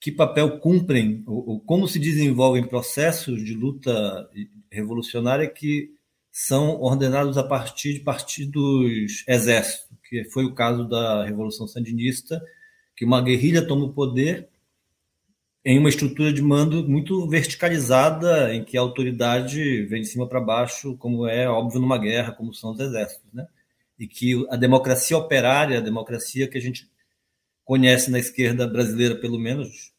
que 0.00 0.12
papel 0.12 0.60
cumprem, 0.60 1.24
ou, 1.26 1.48
ou, 1.48 1.60
como 1.60 1.88
se 1.88 1.98
desenvolvem 1.98 2.66
processos 2.66 3.42
de 3.42 3.54
luta 3.54 4.28
revolucionária 4.70 5.48
que 5.48 5.95
são 6.38 6.78
ordenados 6.82 7.38
a 7.38 7.42
partir 7.42 7.94
de 7.94 8.00
partidos 8.00 9.24
exércitos, 9.26 9.96
que 10.06 10.22
foi 10.24 10.44
o 10.44 10.54
caso 10.54 10.84
da 10.86 11.24
Revolução 11.24 11.66
Sandinista, 11.66 12.44
que 12.94 13.06
uma 13.06 13.22
guerrilha 13.22 13.66
toma 13.66 13.86
o 13.86 13.92
poder 13.94 14.46
em 15.64 15.78
uma 15.78 15.88
estrutura 15.88 16.30
de 16.30 16.42
mando 16.42 16.86
muito 16.86 17.26
verticalizada, 17.26 18.54
em 18.54 18.62
que 18.62 18.76
a 18.76 18.82
autoridade 18.82 19.86
vem 19.86 20.02
de 20.02 20.08
cima 20.08 20.28
para 20.28 20.38
baixo, 20.38 20.94
como 20.98 21.26
é 21.26 21.48
óbvio 21.48 21.80
numa 21.80 21.96
guerra, 21.96 22.32
como 22.32 22.52
são 22.52 22.72
os 22.72 22.80
exércitos, 22.80 23.32
né? 23.32 23.48
E 23.98 24.06
que 24.06 24.46
a 24.50 24.56
democracia 24.56 25.16
operária, 25.16 25.78
a 25.78 25.82
democracia 25.82 26.46
que 26.46 26.58
a 26.58 26.60
gente 26.60 26.86
conhece 27.64 28.10
na 28.10 28.18
esquerda 28.18 28.66
brasileira, 28.66 29.16
pelo 29.16 29.38
menos, 29.38 29.90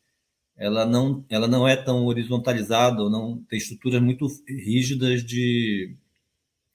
ela 0.56 0.86
não, 0.86 1.26
ela 1.30 1.48
não 1.48 1.68
é 1.68 1.76
tão 1.76 2.06
horizontalizada, 2.06 3.10
não 3.10 3.44
tem 3.50 3.58
estruturas 3.58 4.00
muito 4.00 4.28
rígidas 4.48 5.24
de, 5.24 5.98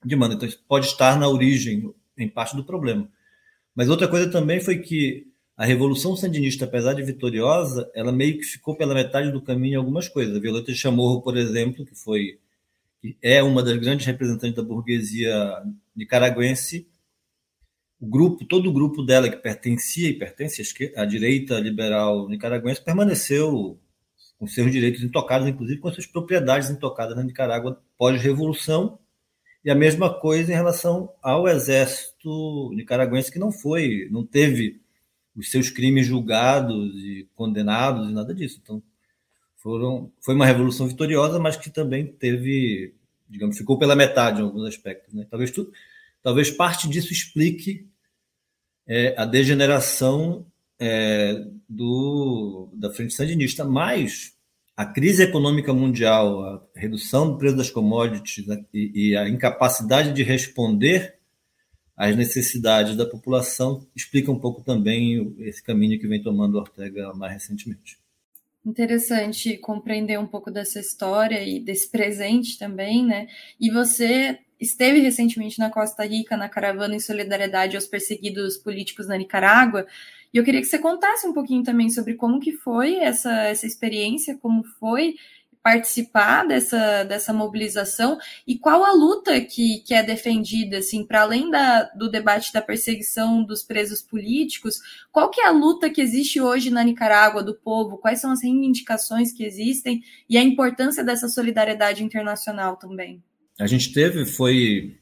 de 0.05 0.15
mando. 0.15 0.35
Então, 0.35 0.47
isso 0.47 0.63
pode 0.67 0.87
estar 0.87 1.19
na 1.19 1.27
origem, 1.27 1.93
em 2.17 2.27
parte 2.27 2.55
do 2.55 2.63
problema. 2.63 3.09
Mas 3.75 3.89
outra 3.89 4.07
coisa 4.07 4.29
também 4.29 4.59
foi 4.59 4.79
que 4.79 5.27
a 5.55 5.65
Revolução 5.65 6.15
Sandinista, 6.15 6.65
apesar 6.65 6.93
de 6.93 7.03
vitoriosa, 7.03 7.89
ela 7.93 8.11
meio 8.11 8.37
que 8.37 8.43
ficou 8.43 8.75
pela 8.75 8.93
metade 8.93 9.31
do 9.31 9.41
caminho 9.41 9.73
em 9.73 9.77
algumas 9.77 10.09
coisas. 10.09 10.35
A 10.35 10.39
Violeta 10.39 10.73
Chamorro, 10.73 11.21
por 11.21 11.37
exemplo, 11.37 11.85
que 11.85 11.95
foi 11.95 12.39
que 13.01 13.17
é 13.21 13.43
uma 13.43 13.61
das 13.61 13.77
grandes 13.77 14.05
representantes 14.05 14.55
da 14.55 14.63
burguesia 14.63 15.61
nicaragüense, 15.93 16.87
o 17.99 18.05
grupo, 18.07 18.45
todo 18.45 18.69
o 18.69 18.73
grupo 18.73 19.03
dela 19.03 19.29
que 19.29 19.37
pertencia 19.37 20.09
e 20.09 20.13
pertence 20.13 20.61
à 20.95 21.05
direita 21.05 21.59
liberal 21.59 22.27
nicaragüense 22.29 22.83
permaneceu 22.83 23.79
com 24.37 24.47
seus 24.47 24.71
direitos 24.71 25.01
intocados, 25.01 25.47
inclusive 25.47 25.79
com 25.79 25.91
suas 25.91 26.05
propriedades 26.05 26.69
intocadas 26.69 27.15
na 27.15 27.23
Nicarágua 27.23 27.81
pós-revolução, 27.97 28.99
e 29.63 29.71
a 29.71 29.75
mesma 29.75 30.13
coisa 30.13 30.51
em 30.51 30.55
relação 30.55 31.11
ao 31.21 31.47
exército 31.47 32.71
nicaragüense 32.73 33.31
que 33.31 33.39
não 33.39 33.51
foi, 33.51 34.07
não 34.11 34.25
teve 34.25 34.81
os 35.35 35.49
seus 35.49 35.69
crimes 35.69 36.05
julgados 36.05 36.93
e 36.95 37.27
condenados 37.33 38.09
e 38.09 38.13
nada 38.13 38.33
disso. 38.33 38.59
Então, 38.61 38.83
foram, 39.57 40.11
foi 40.19 40.35
uma 40.35 40.45
revolução 40.45 40.87
vitoriosa, 40.87 41.39
mas 41.39 41.55
que 41.55 41.69
também 41.69 42.05
teve, 42.05 42.93
digamos, 43.29 43.57
ficou 43.57 43.77
pela 43.77 43.95
metade 43.95 44.41
em 44.41 44.43
alguns 44.43 44.67
aspectos. 44.67 45.13
Né? 45.13 45.25
Talvez, 45.29 45.51
tu, 45.51 45.71
talvez 46.21 46.51
parte 46.51 46.89
disso 46.89 47.13
explique 47.13 47.87
é, 48.85 49.15
a 49.17 49.23
degeneração 49.23 50.45
é, 50.77 51.41
do, 51.67 52.69
da 52.73 52.91
frente 52.91 53.13
sandinista, 53.13 53.63
mas 53.63 54.32
a 54.75 54.85
crise 54.85 55.23
econômica 55.23 55.73
mundial, 55.73 56.43
a 56.43 56.61
redução 56.75 57.31
do 57.31 57.37
preço 57.37 57.55
das 57.55 57.69
commodities 57.69 58.47
né, 58.47 58.63
e, 58.73 59.09
e, 59.09 59.17
a 59.17 59.29
incapacidade 59.29 60.11
de 60.13 60.23
responder 60.23 61.15
as 61.95 62.15
necessidades 62.15 62.95
da 62.95 63.05
população, 63.05 63.85
explica 63.95 64.31
um 64.31 64.39
pouco 64.39 64.63
também 64.63 65.35
esse 65.39 65.61
caminho 65.61 65.99
que 65.99 66.07
vem 66.07 66.21
tomando 66.21 66.57
Ortega 66.57 67.13
mais 67.13 67.33
recentemente. 67.33 67.99
Interessante 68.65 69.57
compreender 69.57 70.17
um 70.17 70.25
pouco 70.25 70.49
dessa 70.49 70.79
história 70.79 71.43
e 71.43 71.59
desse 71.59 71.91
presente 71.91 72.57
também, 72.57 73.05
né? 73.05 73.27
E 73.59 73.69
você 73.69 74.39
esteve 74.59 74.99
recentemente 74.99 75.59
na 75.59 75.69
Costa 75.69 76.05
Rica, 76.05 76.37
na 76.37 76.49
caravana 76.49 76.95
em 76.95 76.99
solidariedade 76.99 77.75
aos 77.75 77.85
perseguidos 77.85 78.57
políticos 78.57 79.07
na 79.07 79.17
Nicarágua, 79.17 79.85
e 80.33 80.37
eu 80.37 80.43
queria 80.43 80.61
que 80.61 80.67
você 80.67 80.79
contasse 80.79 81.27
um 81.27 81.33
pouquinho 81.33 81.63
também 81.63 81.89
sobre 81.89 82.15
como 82.15 82.39
que 82.39 82.51
foi 82.51 82.95
essa, 82.95 83.31
essa 83.43 83.67
experiência, 83.67 84.37
como 84.41 84.63
foi 84.79 85.15
participar 85.63 86.45
dessa, 86.45 87.05
dessa 87.05 87.31
mobilização 87.31 88.17
e 88.45 88.57
qual 88.57 88.83
a 88.83 88.91
luta 88.91 89.39
que, 89.39 89.79
que 89.79 89.93
é 89.93 90.03
defendida, 90.03 90.79
assim, 90.79 91.05
para 91.05 91.21
além 91.21 91.49
da, 91.49 91.83
do 91.95 92.11
debate 92.11 92.51
da 92.51 92.61
perseguição 92.61 93.41
dos 93.41 93.63
presos 93.63 94.01
políticos, 94.01 94.79
qual 95.09 95.29
que 95.29 95.39
é 95.39 95.47
a 95.47 95.51
luta 95.51 95.89
que 95.89 96.01
existe 96.01 96.41
hoje 96.41 96.69
na 96.69 96.83
Nicarágua 96.83 97.41
do 97.41 97.55
povo, 97.55 97.97
quais 97.97 98.19
são 98.19 98.31
as 98.31 98.43
reivindicações 98.43 99.31
que 99.31 99.45
existem 99.45 100.03
e 100.29 100.37
a 100.37 100.43
importância 100.43 101.01
dessa 101.01 101.29
solidariedade 101.29 102.03
internacional 102.03 102.75
também? 102.75 103.23
A 103.57 103.65
gente 103.65 103.93
teve, 103.93 104.25
foi... 104.25 104.97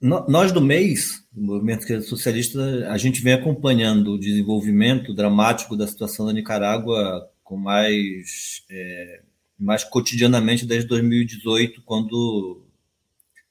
Nós 0.00 0.52
do 0.52 0.60
mês, 0.60 1.24
do 1.32 1.42
Movimento 1.42 2.02
Socialista, 2.02 2.88
a 2.90 2.98
gente 2.98 3.22
vem 3.22 3.32
acompanhando 3.32 4.12
o 4.12 4.18
desenvolvimento 4.18 5.14
dramático 5.14 5.76
da 5.76 5.86
situação 5.86 6.26
da 6.26 6.32
Nicarágua 6.32 7.30
com 7.42 7.56
mais... 7.56 8.62
É 8.70 9.22
mais 9.58 9.82
cotidianamente 9.82 10.66
desde 10.66 10.88
2018, 10.88 11.82
quando 11.82 12.62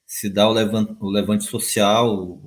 se 0.05 0.29
dá 0.29 0.47
o 0.47 0.53
levante, 0.53 0.95
o 0.99 1.09
levante 1.09 1.45
social, 1.45 2.39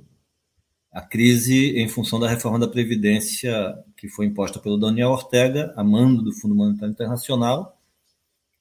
a 0.93 1.03
crise 1.03 1.77
em 1.77 1.89
função 1.89 2.21
da 2.21 2.29
reforma 2.29 2.59
da 2.59 2.69
Previdência 2.69 3.77
que 3.97 4.09
foi 4.09 4.27
imposta 4.27 4.61
pelo 4.61 4.79
Daniel 4.79 5.11
Ortega, 5.11 5.73
a 5.77 5.83
mando 5.83 6.23
do 6.23 6.33
Fundo 6.33 6.55
Monetário 6.55 6.93
Internacional, 6.93 7.78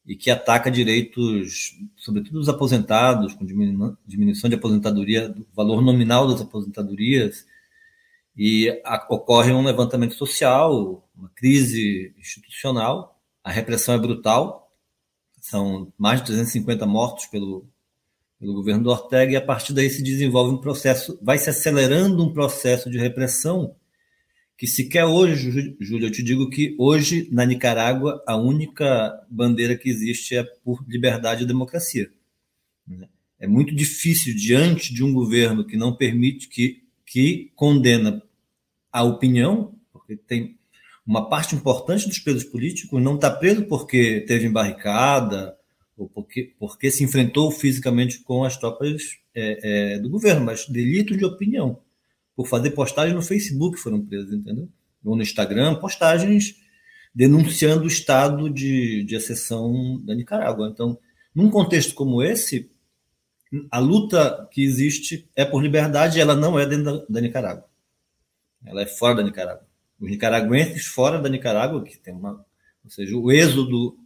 e 0.08 0.16
que 0.16 0.32
ataca 0.32 0.72
direitos, 0.72 1.78
sobretudo 1.98 2.40
dos 2.40 2.48
aposentados, 2.48 3.34
com 3.34 3.46
diminuição 3.46 4.50
de 4.50 4.56
aposentadoria, 4.56 5.28
do 5.28 5.46
valor 5.54 5.82
nominal 5.82 6.26
das 6.30 6.40
aposentadorias, 6.40 7.46
e 8.36 8.72
ocorre 9.10 9.52
um 9.52 9.66
levantamento 9.66 10.14
social, 10.14 11.06
uma 11.14 11.30
crise 11.36 12.14
institucional, 12.18 13.20
a 13.44 13.52
repressão 13.52 13.96
é 13.96 13.98
brutal, 13.98 14.72
são 15.42 15.92
mais 15.98 16.22
de 16.22 16.28
350 16.28 16.86
mortos 16.86 17.26
pelo, 17.26 17.68
pelo 18.40 18.54
governo 18.54 18.84
do 18.84 18.90
Ortega, 18.90 19.34
e 19.34 19.36
a 19.36 19.46
partir 19.46 19.74
daí 19.74 19.90
se 19.90 20.02
desenvolve 20.02 20.54
um 20.54 20.62
processo, 20.62 21.20
vai 21.22 21.38
se 21.38 21.50
acelerando 21.50 22.24
um 22.24 22.32
processo 22.32 22.90
de 22.90 22.98
repressão 22.98 23.76
que 24.58 24.66
sequer 24.66 25.06
hoje, 25.06 25.76
Júlio, 25.80 26.08
eu 26.08 26.12
te 26.12 26.24
digo 26.24 26.50
que 26.50 26.76
hoje 26.80 27.30
na 27.32 27.46
Nicarágua 27.46 28.24
a 28.28 28.36
única 28.36 29.14
bandeira 29.30 29.78
que 29.78 29.90
existe 29.90 30.36
é 30.36 30.44
por 30.44 30.84
liberdade 30.88 31.44
e 31.44 31.48
democracia. 31.48 32.10
Né? 32.88 33.08
É 33.40 33.48
muito 33.48 33.76
difícil 33.76 34.36
diante 34.36 34.94
de 34.94 35.04
um 35.04 35.14
governo 35.14 35.66
que 35.66 35.78
não 35.78 35.96
permite 35.96 36.48
que 36.48 36.88
que 37.08 37.52
condena 37.56 38.22
a 38.92 39.02
opinião, 39.04 39.74
porque 39.94 40.18
tem 40.18 40.58
uma 41.06 41.30
parte 41.30 41.56
importante 41.56 42.06
dos 42.06 42.20
presos 42.20 42.44
políticos 42.44 43.02
não 43.02 43.16
está 43.16 43.32
preso 43.32 43.64
porque 43.64 44.26
teve 44.28 44.46
embarricada 44.46 45.58
ou 45.96 46.10
porque, 46.10 46.54
porque 46.60 46.92
se 46.92 47.04
enfrentou 47.04 47.50
fisicamente 47.50 48.20
com 48.20 48.44
as 48.44 48.58
tropas 48.58 49.18
é, 49.34 49.94
é, 49.94 50.00
do 50.00 50.10
governo, 50.10 50.46
mas 50.46 50.68
delitos 50.68 51.18
de 51.18 51.24
opinião. 51.24 51.80
Por 52.38 52.48
fazer 52.48 52.72
postagem 52.72 53.14
no 53.14 53.22
Facebook 53.22 53.78
foram 53.78 54.02
presos, 54.02 54.32
entendeu? 54.32 54.70
Ou 55.04 55.18
no 55.18 55.22
Instagram, 55.22 55.76
postagens 55.76 56.56
denunciando 57.14 57.84
o 57.84 57.88
estado 57.88 58.50
de, 58.50 59.04
de 59.04 59.16
exceção 59.16 60.00
da 60.06 60.16
Nicarágua. 60.16 60.70
Então, 60.72 60.98
num 61.36 61.50
contexto 61.50 61.94
como 61.94 62.24
esse, 62.24 62.72
a 63.70 63.80
luta 63.80 64.48
que 64.52 64.64
existe 64.64 65.28
é 65.36 65.44
por 65.44 65.62
liberdade 65.62 66.22
ela 66.22 66.36
não 66.36 66.58
é 66.58 66.66
dentro 66.66 66.86
da, 66.86 67.06
da 67.10 67.22
Nicarágua. 67.22 67.68
Ela 68.66 68.84
é 68.84 68.86
fora 68.86 69.16
da 69.16 69.24
Nicarágua 69.24 69.68
os 70.00 70.10
nicaragüenses 70.10 70.86
fora 70.86 71.20
da 71.20 71.30
Nicarágua, 71.30 71.84
que 71.84 71.98
tem 71.98 72.14
uma. 72.14 72.46
Ou 72.84 72.90
seja, 72.90 73.18
o 73.18 73.32
êxodo 73.32 73.98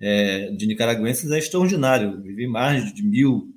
é, 0.00 0.50
de 0.50 0.66
nicaragüenses 0.66 1.30
é 1.30 1.38
extraordinário. 1.38 2.20
Vivi 2.22 2.46
mais 2.46 2.92
de 2.92 3.02
mil 3.02 3.51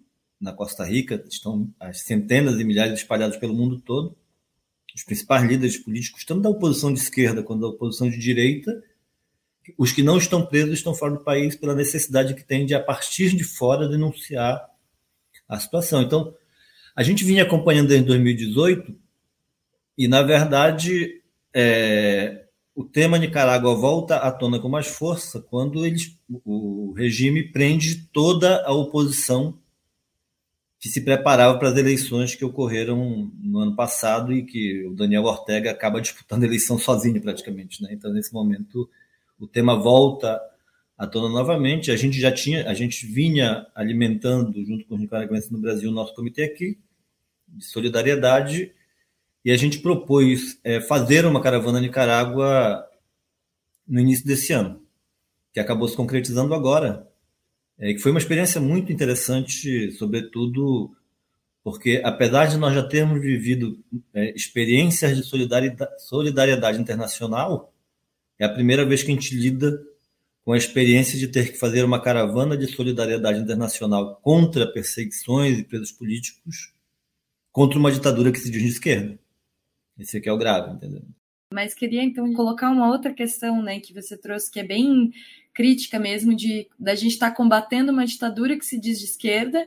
na 0.46 0.54
Costa 0.54 0.86
Rica, 0.86 1.22
estão 1.28 1.68
as 1.80 2.02
centenas 2.02 2.60
e 2.60 2.64
milhares 2.64 3.00
espalhados 3.00 3.36
pelo 3.36 3.54
mundo 3.56 3.82
todo. 3.82 4.16
Os 4.96 5.04
principais 5.04 5.44
líderes 5.44 5.78
políticos, 5.78 6.24
tanto 6.24 6.42
da 6.42 6.50
oposição 6.50 6.94
de 6.94 7.00
esquerda 7.00 7.44
quanto 7.44 7.62
da 7.62 7.68
oposição 7.68 8.10
de 8.10 8.18
direita, 8.18 8.82
os 9.78 9.92
que 9.92 10.04
não 10.04 10.18
estão 10.18 10.46
presos 10.46 10.76
estão 10.76 10.94
fora 10.94 11.14
do 11.14 11.24
país 11.24 11.56
pela 11.56 11.74
necessidade 11.74 12.36
que 12.36 12.44
tem 12.44 12.66
de, 12.66 12.76
a 12.76 12.80
partir 12.80 13.36
de 13.36 13.44
fora, 13.44 13.90
denunciar 13.90 14.70
a 15.50 15.60
situação. 15.60 16.04
Então, 16.04 16.34
a 16.96 17.02
gente 17.02 17.26
vinha 17.26 17.44
acompanhando 17.44 17.88
desde 17.88 18.06
2018 18.06 18.96
e, 19.98 20.08
na 20.08 20.22
verdade, 20.22 21.22
é, 21.54 22.46
o 22.76 22.84
tema 22.84 23.18
Nicarágua 23.18 23.74
volta 23.74 24.18
à 24.18 24.32
tona 24.32 24.60
com 24.60 24.70
mais 24.70 24.88
força 24.88 25.42
quando 25.42 25.86
eles, 25.86 26.16
o 26.46 26.94
regime 26.96 27.52
prende 27.52 28.08
toda 28.14 28.64
a 28.64 28.72
oposição 28.72 29.60
que 30.86 30.90
se 30.92 31.02
preparava 31.02 31.58
para 31.58 31.70
as 31.70 31.78
eleições 31.78 32.36
que 32.36 32.46
ocorreram 32.46 33.32
no 33.42 33.58
ano 33.58 33.76
passado 33.76 34.32
e 34.32 34.44
que 34.44 34.86
o 34.86 34.94
Daniel 34.94 35.24
Ortega 35.24 35.72
acaba 35.72 36.00
disputando 36.00 36.44
a 36.44 36.46
eleição 36.46 36.78
sozinho 36.78 37.20
praticamente, 37.20 37.82
né? 37.82 37.90
Então 37.92 38.14
nesse 38.14 38.32
momento 38.32 38.88
o 39.40 39.48
tema 39.48 39.76
volta 39.76 40.40
à 40.96 41.08
tona 41.08 41.28
novamente. 41.28 41.90
A 41.90 41.96
gente 41.96 42.22
já 42.22 42.32
tinha, 42.32 42.70
a 42.70 42.76
gente 42.76 43.04
vinha 43.08 43.66
alimentando 43.74 44.64
junto 44.64 44.86
com 44.86 44.94
os 44.94 45.02
nicaragüenses 45.02 45.50
no 45.50 45.58
Brasil 45.58 45.90
o 45.90 45.92
nosso 45.92 46.14
comitê 46.14 46.44
aqui 46.44 46.78
de 47.48 47.66
solidariedade 47.66 48.72
e 49.44 49.50
a 49.52 49.58
gente 49.58 49.80
propôs 49.80 50.60
é, 50.64 50.80
fazer 50.82 51.26
uma 51.26 51.42
caravana 51.42 51.82
Nicarágua 51.82 52.88
no 53.88 54.00
início 54.00 54.24
desse 54.24 54.54
ano, 54.54 54.80
que 55.52 55.60
acabou 55.60 55.88
se 55.88 55.98
concretizando 55.98 56.54
agora, 56.54 57.12
é, 57.78 57.94
que 57.94 58.00
foi 58.00 58.12
uma 58.12 58.20
experiência 58.20 58.60
muito 58.62 58.92
interessante, 58.92 59.92
sobretudo 59.94 60.96
porque, 61.64 62.00
apesar 62.04 62.46
de 62.46 62.58
nós 62.58 62.76
já 62.76 62.88
termos 62.88 63.20
vivido 63.20 63.84
é, 64.14 64.32
experiências 64.36 65.18
de 65.18 65.24
solidariedade, 65.24 65.92
solidariedade 66.04 66.80
internacional, 66.80 67.74
é 68.38 68.46
a 68.46 68.54
primeira 68.54 68.86
vez 68.86 69.02
que 69.02 69.12
a 69.12 69.16
gente 69.16 69.36
lida 69.36 69.82
com 70.44 70.54
a 70.54 70.58
experiência 70.58 71.18
de 71.18 71.28
ter 71.28 71.52
que 71.52 71.58
fazer 71.58 71.84
uma 71.84 72.00
caravana 72.00 72.56
de 72.56 72.68
solidariedade 72.68 73.40
internacional 73.40 74.20
contra 74.22 74.72
perseguições 74.72 75.58
e 75.58 75.64
presos 75.64 75.92
políticos 75.92 76.72
contra 77.52 77.80
uma 77.80 77.92
ditadura 77.92 78.32
que 78.32 78.40
se 78.40 78.52
diz 78.52 78.62
de 78.62 78.70
esquerda. 78.70 79.18
Esse 79.98 80.18
aqui 80.18 80.30
é 80.30 80.32
o 80.32 80.38
grave, 80.38 80.72
entendeu? 80.72 81.02
Mas 81.52 81.74
queria 81.74 82.04
então 82.04 82.32
colocar 82.34 82.70
uma 82.70 82.92
outra 82.92 83.12
questão, 83.12 83.64
né, 83.64 83.80
que 83.80 83.94
você 83.94 84.16
trouxe 84.16 84.52
que 84.52 84.60
é 84.60 84.64
bem 84.64 85.12
crítica 85.56 85.98
mesmo 85.98 86.36
de 86.36 86.68
da 86.78 86.94
gente 86.94 87.14
estar 87.14 87.32
tá 87.32 87.36
combatendo 87.36 87.92
uma 87.92 88.06
ditadura 88.06 88.58
que 88.58 88.66
se 88.66 88.80
diz 88.80 89.00
de 89.00 89.06
esquerda 89.06 89.66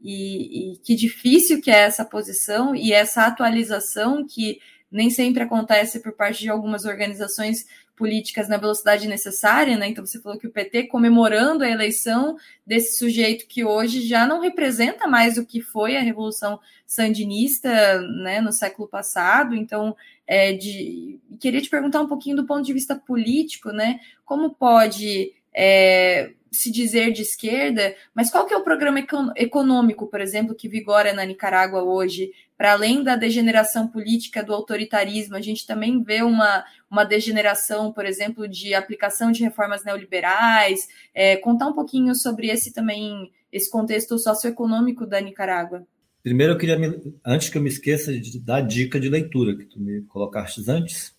e, 0.00 0.74
e 0.74 0.76
que 0.78 0.94
difícil 0.94 1.60
que 1.60 1.70
é 1.70 1.80
essa 1.80 2.04
posição 2.04 2.76
e 2.76 2.92
essa 2.92 3.24
atualização 3.24 4.24
que 4.24 4.60
nem 4.92 5.08
sempre 5.08 5.42
acontece 5.42 6.00
por 6.00 6.12
parte 6.12 6.40
de 6.40 6.50
algumas 6.50 6.84
organizações 6.84 7.66
políticas 7.96 8.48
na 8.48 8.56
velocidade 8.56 9.06
necessária, 9.06 9.76
né? 9.76 9.86
Então 9.88 10.04
você 10.04 10.18
falou 10.20 10.38
que 10.38 10.46
o 10.46 10.50
PT 10.50 10.84
comemorando 10.84 11.62
a 11.62 11.68
eleição 11.68 12.34
desse 12.66 12.98
sujeito 12.98 13.46
que 13.46 13.62
hoje 13.62 14.00
já 14.00 14.26
não 14.26 14.40
representa 14.40 15.06
mais 15.06 15.36
o 15.36 15.44
que 15.44 15.60
foi 15.60 15.96
a 15.96 16.00
revolução 16.00 16.58
sandinista, 16.86 18.00
né, 18.00 18.40
no 18.40 18.52
século 18.52 18.88
passado. 18.88 19.54
Então, 19.54 19.94
é 20.30 20.52
de 20.52 21.18
queria 21.40 21.60
te 21.60 21.68
perguntar 21.68 22.00
um 22.00 22.06
pouquinho 22.06 22.36
do 22.36 22.46
ponto 22.46 22.62
de 22.62 22.72
vista 22.72 22.94
político, 22.94 23.72
né? 23.72 23.98
Como 24.24 24.54
pode 24.54 25.32
é, 25.52 26.30
se 26.52 26.70
dizer 26.70 27.12
de 27.12 27.22
esquerda, 27.22 27.96
mas 28.14 28.30
qual 28.30 28.46
que 28.46 28.54
é 28.54 28.56
o 28.56 28.62
programa 28.62 29.04
econômico, 29.34 30.06
por 30.06 30.20
exemplo, 30.20 30.54
que 30.54 30.68
vigora 30.68 31.12
na 31.12 31.24
Nicarágua 31.24 31.82
hoje? 31.82 32.30
Para 32.56 32.72
além 32.72 33.02
da 33.02 33.16
degeneração 33.16 33.88
política, 33.88 34.44
do 34.44 34.54
autoritarismo, 34.54 35.34
a 35.34 35.40
gente 35.40 35.66
também 35.66 36.00
vê 36.00 36.22
uma, 36.22 36.64
uma 36.88 37.02
degeneração, 37.02 37.92
por 37.92 38.06
exemplo, 38.06 38.46
de 38.46 38.72
aplicação 38.72 39.32
de 39.32 39.42
reformas 39.42 39.82
neoliberais. 39.82 40.86
É, 41.12 41.36
contar 41.38 41.66
um 41.66 41.72
pouquinho 41.72 42.14
sobre 42.14 42.50
esse 42.50 42.72
também, 42.72 43.32
esse 43.50 43.68
contexto 43.68 44.16
socioeconômico 44.16 45.06
da 45.06 45.20
Nicarágua. 45.20 45.84
Primeiro, 46.22 46.52
eu 46.52 46.58
queria, 46.58 46.78
me, 46.78 47.14
antes 47.24 47.48
que 47.48 47.56
eu 47.56 47.62
me 47.62 47.68
esqueça, 47.68 48.12
de 48.12 48.38
dar 48.38 48.60
dica 48.60 49.00
de 49.00 49.08
leitura 49.08 49.56
que 49.56 49.64
tu 49.64 49.80
me 49.80 50.02
colocaste 50.02 50.62
antes. 50.68 51.14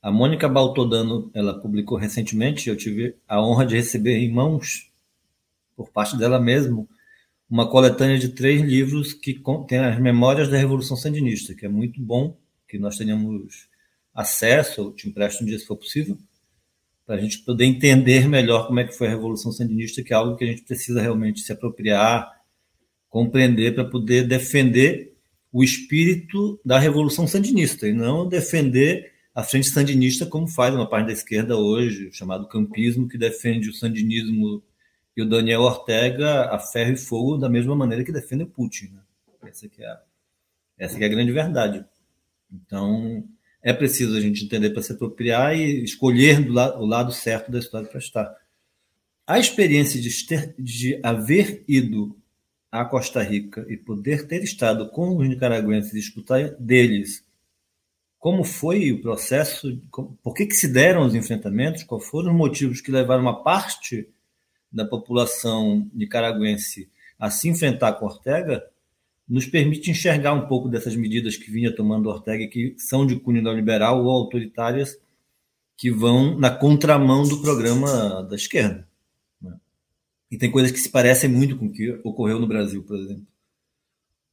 A 0.00 0.12
Mônica 0.12 0.48
Baltodano, 0.48 1.30
ela 1.34 1.60
publicou 1.60 1.98
recentemente, 1.98 2.68
eu 2.68 2.76
tive 2.76 3.16
a 3.26 3.42
honra 3.42 3.66
de 3.66 3.76
receber 3.76 4.16
em 4.18 4.32
mãos, 4.32 4.90
por 5.76 5.90
parte 5.90 6.16
dela 6.16 6.40
mesmo, 6.40 6.88
uma 7.50 7.68
coletânea 7.68 8.18
de 8.18 8.30
três 8.30 8.62
livros 8.62 9.12
que 9.12 9.34
contém 9.34 9.78
as 9.78 10.00
memórias 10.00 10.48
da 10.48 10.56
Revolução 10.56 10.96
Sandinista, 10.96 11.54
que 11.54 11.66
é 11.66 11.68
muito 11.68 12.00
bom 12.00 12.36
que 12.68 12.78
nós 12.78 12.96
tenhamos 12.96 13.68
acesso, 14.14 14.92
te 14.92 15.08
empresto 15.08 15.42
um 15.42 15.46
dia 15.46 15.58
se 15.58 15.66
for 15.66 15.76
possível, 15.76 16.16
para 17.04 17.16
a 17.16 17.18
gente 17.18 17.38
poder 17.40 17.64
entender 17.64 18.28
melhor 18.28 18.66
como 18.66 18.80
é 18.80 18.84
que 18.84 18.96
foi 18.96 19.08
a 19.08 19.10
Revolução 19.10 19.52
Sandinista, 19.52 20.02
que 20.02 20.12
é 20.12 20.16
algo 20.16 20.36
que 20.36 20.44
a 20.44 20.46
gente 20.46 20.62
precisa 20.62 21.02
realmente 21.02 21.40
se 21.40 21.52
apropriar, 21.52 22.41
compreender 23.12 23.74
para 23.74 23.84
poder 23.84 24.26
defender 24.26 25.14
o 25.52 25.62
espírito 25.62 26.58
da 26.64 26.78
Revolução 26.78 27.28
Sandinista 27.28 27.86
e 27.86 27.92
não 27.92 28.26
defender 28.26 29.12
a 29.34 29.42
frente 29.42 29.68
sandinista 29.68 30.24
como 30.24 30.48
faz 30.48 30.74
uma 30.74 30.88
parte 30.88 31.08
da 31.08 31.12
esquerda 31.12 31.54
hoje, 31.54 32.10
chamado 32.10 32.48
campismo, 32.48 33.06
que 33.06 33.18
defende 33.18 33.68
o 33.68 33.74
sandinismo 33.74 34.62
e 35.14 35.20
o 35.20 35.28
Daniel 35.28 35.60
Ortega 35.60 36.46
a 36.46 36.58
ferro 36.58 36.92
e 36.92 36.96
fogo 36.96 37.36
da 37.36 37.50
mesma 37.50 37.76
maneira 37.76 38.02
que 38.02 38.10
defende 38.10 38.44
o 38.44 38.46
Putin. 38.46 38.86
Né? 38.94 39.00
Essa, 39.46 39.68
que 39.68 39.82
é 39.82 39.86
a, 39.86 40.00
essa 40.78 40.96
que 40.96 41.04
é 41.04 41.06
a 41.06 41.10
grande 41.10 41.32
verdade. 41.32 41.84
Então, 42.50 43.28
é 43.62 43.74
preciso 43.74 44.16
a 44.16 44.20
gente 44.22 44.42
entender 44.42 44.70
para 44.70 44.82
se 44.82 44.92
apropriar 44.92 45.54
e 45.54 45.84
escolher 45.84 46.50
la 46.50 46.78
o 46.78 46.86
lado 46.86 47.12
certo 47.12 47.50
da 47.50 47.58
história 47.58 47.88
para 47.88 47.98
estar. 47.98 48.34
A 49.26 49.38
experiência 49.38 50.00
de, 50.00 50.26
ter, 50.26 50.54
de 50.58 50.98
haver 51.02 51.62
ido 51.68 52.16
à 52.72 52.86
Costa 52.86 53.22
Rica 53.22 53.66
e 53.68 53.76
poder 53.76 54.26
ter 54.26 54.42
estado 54.42 54.88
com 54.88 55.14
os 55.18 55.28
nicaragüenses 55.28 55.92
e 55.92 55.98
escutar 55.98 56.48
deles. 56.58 57.22
Como 58.18 58.42
foi 58.44 58.90
o 58.90 59.02
processo, 59.02 59.78
por 60.22 60.32
que, 60.32 60.46
que 60.46 60.54
se 60.54 60.68
deram 60.68 61.04
os 61.04 61.14
enfrentamentos, 61.14 61.82
quais 61.82 62.06
foram 62.06 62.32
os 62.32 62.38
motivos 62.38 62.80
que 62.80 62.90
levaram 62.90 63.20
uma 63.20 63.42
parte 63.42 64.08
da 64.72 64.86
população 64.86 65.86
nicaragüense 65.92 66.88
a 67.18 67.30
se 67.30 67.48
enfrentar 67.48 67.92
com 67.94 68.06
Ortega, 68.06 68.64
nos 69.28 69.44
permite 69.46 69.90
enxergar 69.90 70.32
um 70.32 70.46
pouco 70.46 70.68
dessas 70.68 70.96
medidas 70.96 71.36
que 71.36 71.50
vinha 71.50 71.74
tomando 71.74 72.08
Ortega, 72.08 72.46
que 72.46 72.74
são 72.78 73.06
de 73.06 73.16
cunho 73.16 73.42
neoliberal 73.42 74.02
ou 74.02 74.10
autoritárias, 74.10 74.98
que 75.76 75.90
vão 75.90 76.38
na 76.38 76.50
contramão 76.50 77.22
do 77.26 77.40
programa 77.42 78.22
da 78.22 78.36
esquerda. 78.36 78.88
E 80.32 80.38
tem 80.38 80.50
coisas 80.50 80.72
que 80.72 80.80
se 80.80 80.88
parecem 80.88 81.28
muito 81.28 81.58
com 81.58 81.66
o 81.66 81.70
que 81.70 81.90
ocorreu 82.02 82.40
no 82.40 82.46
Brasil, 82.46 82.82
por 82.82 82.96
exemplo. 82.96 83.26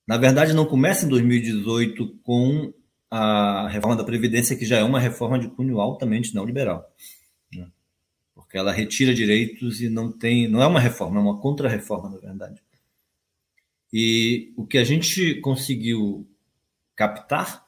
Na 0.07 0.15
verdade, 0.15 0.53
não 0.53 0.65
começa 0.65 1.05
em 1.05 1.09
2018 1.09 2.19
com 2.23 2.73
a 3.11 3.67
reforma 3.67 3.97
da 3.97 4.03
Previdência, 4.05 4.55
que 4.55 4.65
já 4.65 4.77
é 4.77 4.83
uma 4.83 4.97
reforma 4.97 5.37
de 5.37 5.49
cunho 5.49 5.81
altamente 5.81 6.33
neoliberal. 6.33 6.89
Né? 7.53 7.67
Porque 8.33 8.57
ela 8.57 8.71
retira 8.71 9.13
direitos 9.13 9.81
e 9.81 9.89
não 9.89 10.09
tem. 10.09 10.47
Não 10.47 10.61
é 10.61 10.67
uma 10.67 10.79
reforma, 10.79 11.19
é 11.19 11.21
uma 11.21 11.37
contra-reforma, 11.37 12.09
na 12.09 12.17
verdade. 12.17 12.63
E 13.91 14.53
o 14.55 14.65
que 14.65 14.77
a 14.77 14.85
gente 14.85 15.41
conseguiu 15.41 16.25
captar, 16.95 17.67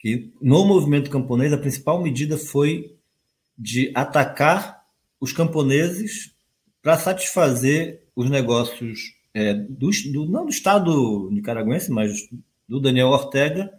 que 0.00 0.32
no 0.42 0.64
movimento 0.64 1.08
camponês 1.08 1.52
a 1.52 1.58
principal 1.58 2.02
medida 2.02 2.36
foi 2.36 2.96
de 3.56 3.92
atacar 3.94 4.84
os 5.20 5.32
camponeses 5.32 6.34
para 6.82 6.98
satisfazer 6.98 8.02
os 8.14 8.30
negócios 8.30 9.14
é, 9.34 9.54
do, 9.54 9.90
do, 10.12 10.26
não 10.26 10.44
do 10.44 10.50
Estado 10.50 11.30
nicaragüense, 11.30 11.90
mas 11.90 12.28
do 12.68 12.80
Daniel 12.80 13.08
Ortega, 13.08 13.72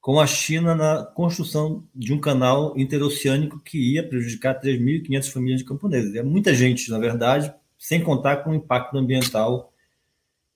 com 0.00 0.20
a 0.20 0.26
China 0.26 0.74
na 0.74 1.04
construção 1.04 1.84
de 1.94 2.12
um 2.12 2.20
canal 2.20 2.78
interoceânico 2.78 3.60
que 3.60 3.94
ia 3.94 4.06
prejudicar 4.06 4.60
3.500 4.60 5.30
famílias 5.30 5.60
de 5.60 5.66
camponeses. 5.66 6.14
É 6.14 6.22
muita 6.22 6.54
gente, 6.54 6.90
na 6.90 6.98
verdade, 6.98 7.52
sem 7.78 8.02
contar 8.02 8.38
com 8.38 8.50
o 8.50 8.54
impacto 8.54 8.96
ambiental 8.96 9.72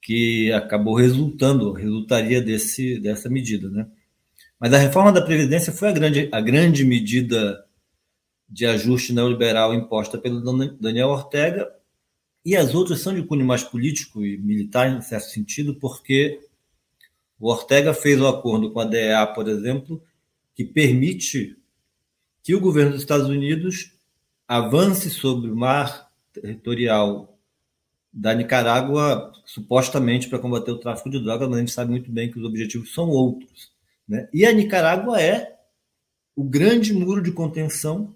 que 0.00 0.50
acabou 0.52 0.94
resultando, 0.94 1.72
resultaria 1.72 2.40
desse, 2.40 2.98
dessa 2.98 3.28
medida. 3.28 3.68
Né? 3.70 3.86
Mas 4.58 4.72
a 4.72 4.78
reforma 4.78 5.12
da 5.12 5.22
Previdência 5.22 5.72
foi 5.72 5.88
a 5.88 5.92
grande, 5.92 6.28
a 6.32 6.40
grande 6.40 6.84
medida 6.84 7.64
de 8.52 8.66
ajuste 8.66 9.14
neoliberal 9.14 9.72
imposta 9.72 10.18
pelo 10.18 10.40
Daniel 10.78 11.08
Ortega, 11.08 11.72
e 12.44 12.54
as 12.54 12.74
outras 12.74 13.00
são 13.00 13.14
de 13.14 13.22
cunho 13.22 13.46
mais 13.46 13.62
político 13.62 14.22
e 14.24 14.36
militar, 14.36 14.90
em 14.90 15.00
certo 15.00 15.30
sentido, 15.30 15.74
porque 15.76 16.40
o 17.40 17.48
Ortega 17.48 17.94
fez 17.94 18.20
um 18.20 18.28
acordo 18.28 18.70
com 18.70 18.80
a 18.80 18.84
DEA, 18.84 19.26
por 19.26 19.48
exemplo, 19.48 20.02
que 20.54 20.64
permite 20.64 21.56
que 22.42 22.54
o 22.54 22.60
governo 22.60 22.92
dos 22.92 23.00
Estados 23.00 23.28
Unidos 23.28 23.92
avance 24.46 25.08
sobre 25.08 25.50
o 25.50 25.56
mar 25.56 26.10
territorial 26.32 27.38
da 28.12 28.34
Nicarágua, 28.34 29.32
supostamente 29.46 30.28
para 30.28 30.38
combater 30.38 30.72
o 30.72 30.78
tráfico 30.78 31.08
de 31.08 31.20
drogas, 31.20 31.48
mas 31.48 31.56
a 31.56 31.60
gente 31.60 31.72
sabe 31.72 31.90
muito 31.90 32.12
bem 32.12 32.30
que 32.30 32.38
os 32.38 32.44
objetivos 32.44 32.92
são 32.92 33.08
outros. 33.08 33.72
Né? 34.06 34.28
E 34.34 34.44
a 34.44 34.52
Nicarágua 34.52 35.22
é 35.22 35.56
o 36.36 36.44
grande 36.44 36.92
muro 36.92 37.22
de 37.22 37.32
contenção 37.32 38.14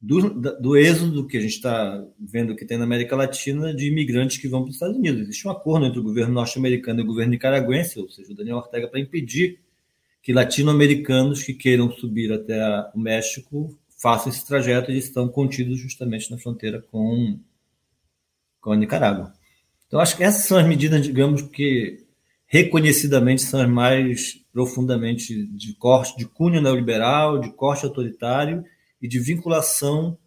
do, 0.00 0.30
do 0.60 0.76
êxodo 0.76 1.26
que 1.26 1.36
a 1.36 1.40
gente 1.40 1.54
está 1.54 2.04
vendo 2.18 2.54
que 2.54 2.64
tem 2.64 2.78
na 2.78 2.84
América 2.84 3.16
Latina 3.16 3.74
de 3.74 3.88
imigrantes 3.88 4.38
que 4.38 4.48
vão 4.48 4.62
para 4.62 4.68
os 4.68 4.76
Estados 4.76 4.96
Unidos. 4.96 5.22
Existe 5.22 5.46
um 5.48 5.50
acordo 5.50 5.86
entre 5.86 5.98
o 5.98 6.02
governo 6.02 6.34
norte-americano 6.34 7.00
e 7.00 7.02
o 7.02 7.06
governo 7.06 7.32
nicaragüense, 7.32 7.98
ou 7.98 8.08
seja, 8.08 8.32
o 8.32 8.36
Daniel 8.36 8.58
Ortega, 8.58 8.86
para 8.86 9.00
impedir 9.00 9.60
que 10.22 10.32
latino-americanos 10.32 11.42
que 11.42 11.52
queiram 11.52 11.90
subir 11.90 12.32
até 12.32 12.60
o 12.94 12.98
México 12.98 13.76
façam 14.00 14.30
esse 14.30 14.46
trajeto 14.46 14.92
e 14.92 14.98
estão 14.98 15.28
contidos 15.28 15.78
justamente 15.80 16.30
na 16.30 16.38
fronteira 16.38 16.80
com 16.80 17.38
com 18.60 18.72
a 18.72 18.76
Nicarágua. 18.76 19.32
Então, 19.86 20.00
acho 20.00 20.16
que 20.16 20.22
essas 20.22 20.44
são 20.44 20.58
as 20.58 20.66
medidas, 20.66 21.00
digamos, 21.02 21.42
que 21.42 22.04
reconhecidamente 22.46 23.42
são 23.42 23.60
as 23.60 23.68
mais 23.68 24.34
profundamente 24.52 25.46
de 25.46 25.74
corte, 25.74 26.16
de 26.16 26.26
cunho 26.26 26.60
neoliberal, 26.60 27.38
de 27.38 27.50
corte 27.52 27.84
autoritário 27.84 28.64
e 29.00 29.08
de 29.08 29.18
vinculação 29.18 30.18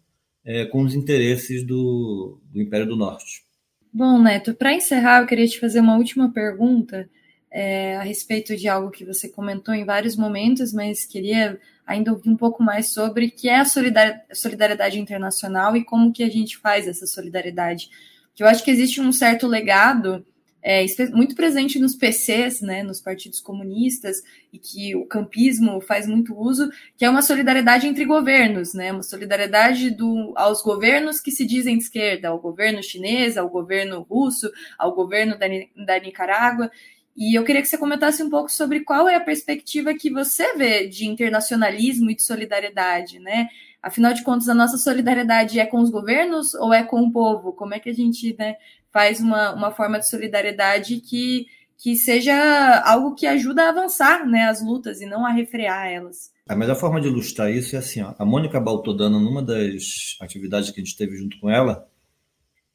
é, 0.44 0.64
com 0.66 0.82
os 0.82 0.94
interesses 0.94 1.64
do, 1.64 2.40
do 2.52 2.60
Império 2.60 2.86
do 2.86 2.96
Norte. 2.96 3.44
Bom, 3.92 4.20
Neto, 4.20 4.54
para 4.54 4.72
encerrar, 4.72 5.20
eu 5.20 5.26
queria 5.26 5.46
te 5.46 5.60
fazer 5.60 5.80
uma 5.80 5.96
última 5.96 6.32
pergunta 6.32 7.08
é, 7.50 7.96
a 7.96 8.02
respeito 8.02 8.56
de 8.56 8.66
algo 8.68 8.90
que 8.90 9.04
você 9.04 9.28
comentou 9.28 9.74
em 9.74 9.84
vários 9.84 10.16
momentos, 10.16 10.72
mas 10.72 11.04
queria 11.04 11.60
ainda 11.86 12.12
ouvir 12.12 12.30
um 12.30 12.36
pouco 12.36 12.62
mais 12.62 12.92
sobre 12.92 13.30
que 13.30 13.48
é 13.48 13.60
a 13.60 13.64
solidariedade 13.64 14.98
internacional 14.98 15.76
e 15.76 15.84
como 15.84 16.12
que 16.12 16.22
a 16.22 16.30
gente 16.30 16.56
faz 16.56 16.88
essa 16.88 17.06
solidariedade 17.06 17.90
eu 18.38 18.46
acho 18.46 18.64
que 18.64 18.70
existe 18.70 19.00
um 19.00 19.12
certo 19.12 19.46
legado 19.46 20.24
é, 20.62 20.84
muito 21.12 21.34
presente 21.34 21.78
nos 21.78 21.96
PCs, 21.96 22.60
né, 22.60 22.82
nos 22.82 23.00
partidos 23.00 23.40
comunistas, 23.40 24.22
e 24.52 24.58
que 24.58 24.94
o 24.94 25.04
campismo 25.04 25.80
faz 25.80 26.06
muito 26.06 26.38
uso, 26.38 26.70
que 26.96 27.04
é 27.04 27.10
uma 27.10 27.22
solidariedade 27.22 27.86
entre 27.86 28.04
governos, 28.04 28.72
né, 28.72 28.92
uma 28.92 29.02
solidariedade 29.02 29.90
do, 29.90 30.32
aos 30.36 30.62
governos 30.62 31.20
que 31.20 31.32
se 31.32 31.44
dizem 31.44 31.76
de 31.76 31.84
esquerda, 31.84 32.28
ao 32.28 32.38
governo 32.38 32.82
chinês, 32.82 33.36
ao 33.36 33.48
governo 33.48 34.02
russo, 34.02 34.50
ao 34.78 34.94
governo 34.94 35.36
da, 35.36 35.46
da 35.84 35.98
Nicarágua. 35.98 36.70
E 37.16 37.36
eu 37.36 37.44
queria 37.44 37.60
que 37.60 37.68
você 37.68 37.76
comentasse 37.76 38.22
um 38.22 38.30
pouco 38.30 38.50
sobre 38.50 38.80
qual 38.80 39.08
é 39.08 39.14
a 39.14 39.20
perspectiva 39.20 39.94
que 39.94 40.10
você 40.10 40.56
vê 40.56 40.86
de 40.86 41.06
internacionalismo 41.06 42.10
e 42.10 42.14
de 42.14 42.22
solidariedade, 42.22 43.18
né? 43.18 43.48
Afinal 43.82 44.14
de 44.14 44.22
contas, 44.22 44.48
a 44.48 44.54
nossa 44.54 44.78
solidariedade 44.78 45.58
é 45.58 45.66
com 45.66 45.80
os 45.80 45.90
governos 45.90 46.54
ou 46.54 46.72
é 46.72 46.82
com 46.82 47.02
o 47.02 47.12
povo? 47.12 47.52
Como 47.52 47.74
é 47.74 47.80
que 47.80 47.90
a 47.90 47.94
gente 47.94 48.34
né, 48.38 48.56
faz 48.92 49.20
uma, 49.20 49.52
uma 49.52 49.70
forma 49.72 49.98
de 49.98 50.08
solidariedade 50.08 51.00
que, 51.00 51.46
que 51.76 51.96
seja 51.96 52.80
algo 52.84 53.14
que 53.14 53.26
ajuda 53.26 53.64
a 53.64 53.68
avançar 53.70 54.26
né, 54.26 54.44
as 54.44 54.64
lutas 54.64 55.00
e 55.00 55.06
não 55.06 55.26
a 55.26 55.32
refrear 55.32 55.88
elas? 55.88 56.30
A 56.48 56.56
melhor 56.56 56.76
forma 56.76 57.00
de 57.00 57.08
ilustrar 57.08 57.50
isso 57.50 57.76
é 57.76 57.78
assim: 57.80 58.02
ó, 58.02 58.14
a 58.18 58.24
Mônica 58.24 58.60
Baltodano, 58.60 59.20
numa 59.20 59.42
das 59.42 60.16
atividades 60.20 60.70
que 60.70 60.80
a 60.80 60.84
gente 60.84 60.96
teve 60.96 61.16
junto 61.16 61.38
com 61.40 61.50
ela, 61.50 61.88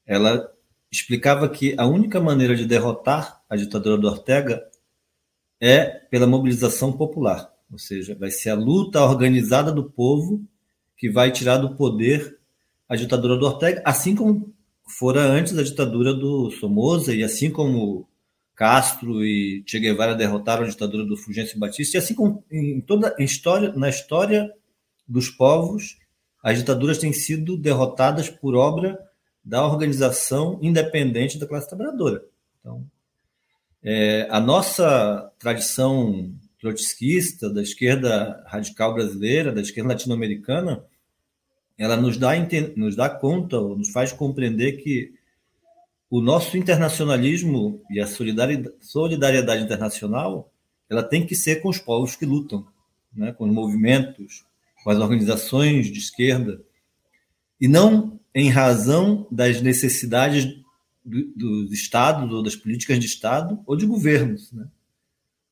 ela 0.05 0.51
explicava 0.91 1.49
que 1.49 1.75
a 1.77 1.85
única 1.85 2.19
maneira 2.19 2.55
de 2.55 2.65
derrotar 2.65 3.41
a 3.49 3.55
ditadura 3.55 3.97
do 3.97 4.07
Ortega 4.07 4.63
é 5.59 5.85
pela 5.85 6.27
mobilização 6.27 6.91
popular, 6.91 7.51
ou 7.71 7.77
seja, 7.77 8.15
vai 8.15 8.31
ser 8.31 8.51
a 8.51 8.55
luta 8.55 9.03
organizada 9.03 9.71
do 9.71 9.89
povo 9.89 10.45
que 10.95 11.09
vai 11.09 11.31
tirar 11.31 11.57
do 11.57 11.75
poder 11.75 12.37
a 12.87 12.95
ditadura 12.95 13.35
do 13.35 13.45
Ortega, 13.45 13.81
assim 13.85 14.15
como 14.15 14.53
fora 14.87 15.21
antes 15.21 15.57
a 15.57 15.63
ditadura 15.63 16.13
do 16.13 16.49
Somoza, 16.51 17.13
e 17.13 17.23
assim 17.23 17.51
como 17.51 18.07
Castro 18.55 19.23
e 19.23 19.63
Che 19.67 19.79
Guevara 19.79 20.15
derrotaram 20.15 20.63
a 20.63 20.69
ditadura 20.69 21.05
do 21.05 21.17
Fulgêncio 21.17 21.59
Batista, 21.59 21.97
e 21.97 21.99
assim 21.99 22.15
como 22.15 22.43
em 22.49 22.79
toda 22.81 23.13
a 23.19 23.23
história, 23.23 23.73
na 23.73 23.89
história 23.89 24.51
dos 25.07 25.29
povos, 25.29 25.97
as 26.41 26.57
ditaduras 26.57 26.97
têm 26.97 27.11
sido 27.11 27.57
derrotadas 27.57 28.29
por 28.29 28.55
obra 28.55 28.97
da 29.47 29.65
organização 29.65 30.59
independente 30.61 31.39
da 31.39 31.47
classe 31.47 31.69
trabalhadora. 31.69 32.21
Então, 32.59 32.85
é, 33.81 34.27
a 34.29 34.41
nossa 34.41 35.31
tradição 35.39 36.33
trotskista, 36.59 37.49
da 37.49 37.61
esquerda 37.61 38.43
radical 38.47 38.93
brasileira, 38.93 39.53
da 39.53 39.61
esquerda 39.61 39.91
latino-americana, 39.91 40.83
ela 41.77 41.95
nos 41.95 42.17
dá, 42.17 42.31
nos 42.75 42.95
dá 42.95 43.09
conta, 43.09 43.57
nos 43.61 43.89
faz 43.89 44.11
compreender 44.11 44.83
que 44.83 45.13
o 46.09 46.19
nosso 46.19 46.57
internacionalismo 46.57 47.81
e 47.89 48.01
a 48.01 48.07
solidariedade 48.07 49.63
internacional 49.63 50.51
ela 50.89 51.03
tem 51.03 51.25
que 51.25 51.35
ser 51.35 51.61
com 51.61 51.69
os 51.69 51.77
povos 51.77 52.17
que 52.17 52.25
lutam, 52.25 52.67
né? 53.13 53.31
com 53.31 53.45
os 53.45 53.53
movimentos, 53.53 54.43
com 54.83 54.89
as 54.89 54.97
organizações 54.97 55.89
de 55.89 55.99
esquerda, 55.99 56.61
e 57.61 57.67
não 57.67 58.16
em 58.33 58.49
razão 58.49 59.27
das 59.31 59.61
necessidades 59.61 60.45
do, 61.03 61.33
dos 61.35 61.71
estados 61.71 62.31
ou 62.31 62.43
das 62.43 62.55
políticas 62.55 62.99
de 62.99 63.05
estado 63.05 63.59
ou 63.65 63.75
de 63.75 63.85
governos, 63.85 64.51
né? 64.51 64.67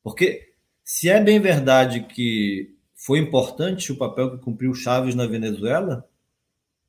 Porque 0.03 0.53
se 0.83 1.09
é 1.09 1.19
bem 1.19 1.39
verdade 1.39 2.01
que 2.01 2.75
foi 2.93 3.19
importante 3.19 3.91
o 3.91 3.97
papel 3.97 4.31
que 4.31 4.43
cumpriu 4.43 4.73
Chaves 4.73 5.15
na 5.15 5.25
Venezuela, 5.25 6.07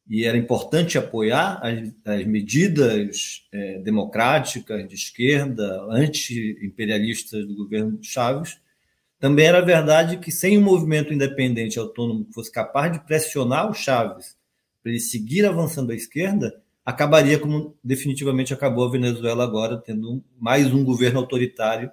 e 0.08 0.24
era 0.24 0.36
importante 0.36 0.96
apoiar 0.96 1.60
as, 1.62 1.92
as 2.04 2.24
medidas 2.24 3.44
é, 3.52 3.78
democráticas 3.80 4.86
de 4.88 4.94
esquerda, 4.94 5.84
anti-imperialistas 5.90 7.44
do 7.46 7.56
governo 7.56 7.98
de 7.98 8.06
Chaves, 8.06 8.58
também 9.18 9.46
era 9.46 9.60
verdade 9.60 10.18
que 10.18 10.30
sem 10.30 10.58
um 10.58 10.62
movimento 10.62 11.12
independente 11.12 11.78
autônomo 11.78 12.26
que 12.26 12.34
fosse 12.34 12.52
capaz 12.52 12.92
de 12.92 13.00
pressionar 13.00 13.68
o 13.68 13.74
Chaves 13.74 14.36
para 14.86 14.92
ele 14.92 15.00
seguir 15.00 15.44
avançando 15.44 15.90
à 15.90 15.96
esquerda, 15.96 16.62
acabaria 16.84 17.40
como 17.40 17.76
definitivamente 17.82 18.54
acabou 18.54 18.86
a 18.86 18.88
Venezuela 18.88 19.42
agora, 19.42 19.78
tendo 19.78 20.22
mais 20.38 20.72
um 20.72 20.84
governo 20.84 21.18
autoritário 21.18 21.90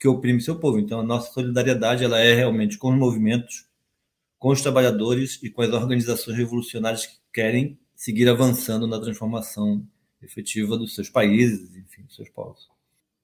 que 0.00 0.08
oprime 0.08 0.40
seu 0.40 0.58
povo. 0.58 0.80
Então, 0.80 0.98
a 0.98 1.04
nossa 1.04 1.32
solidariedade 1.32 2.02
ela 2.02 2.18
é 2.18 2.34
realmente 2.34 2.76
com 2.76 2.90
os 2.90 2.98
movimentos, 2.98 3.68
com 4.36 4.48
os 4.48 4.60
trabalhadores 4.60 5.40
e 5.44 5.48
com 5.48 5.62
as 5.62 5.68
organizações 5.68 6.36
revolucionárias 6.36 7.06
que 7.06 7.14
querem 7.32 7.78
seguir 7.94 8.28
avançando 8.28 8.88
na 8.88 8.98
transformação 8.98 9.86
efetiva 10.20 10.76
dos 10.76 10.92
seus 10.92 11.08
países, 11.08 11.76
enfim, 11.76 12.02
dos 12.02 12.16
seus 12.16 12.28
povos. 12.30 12.68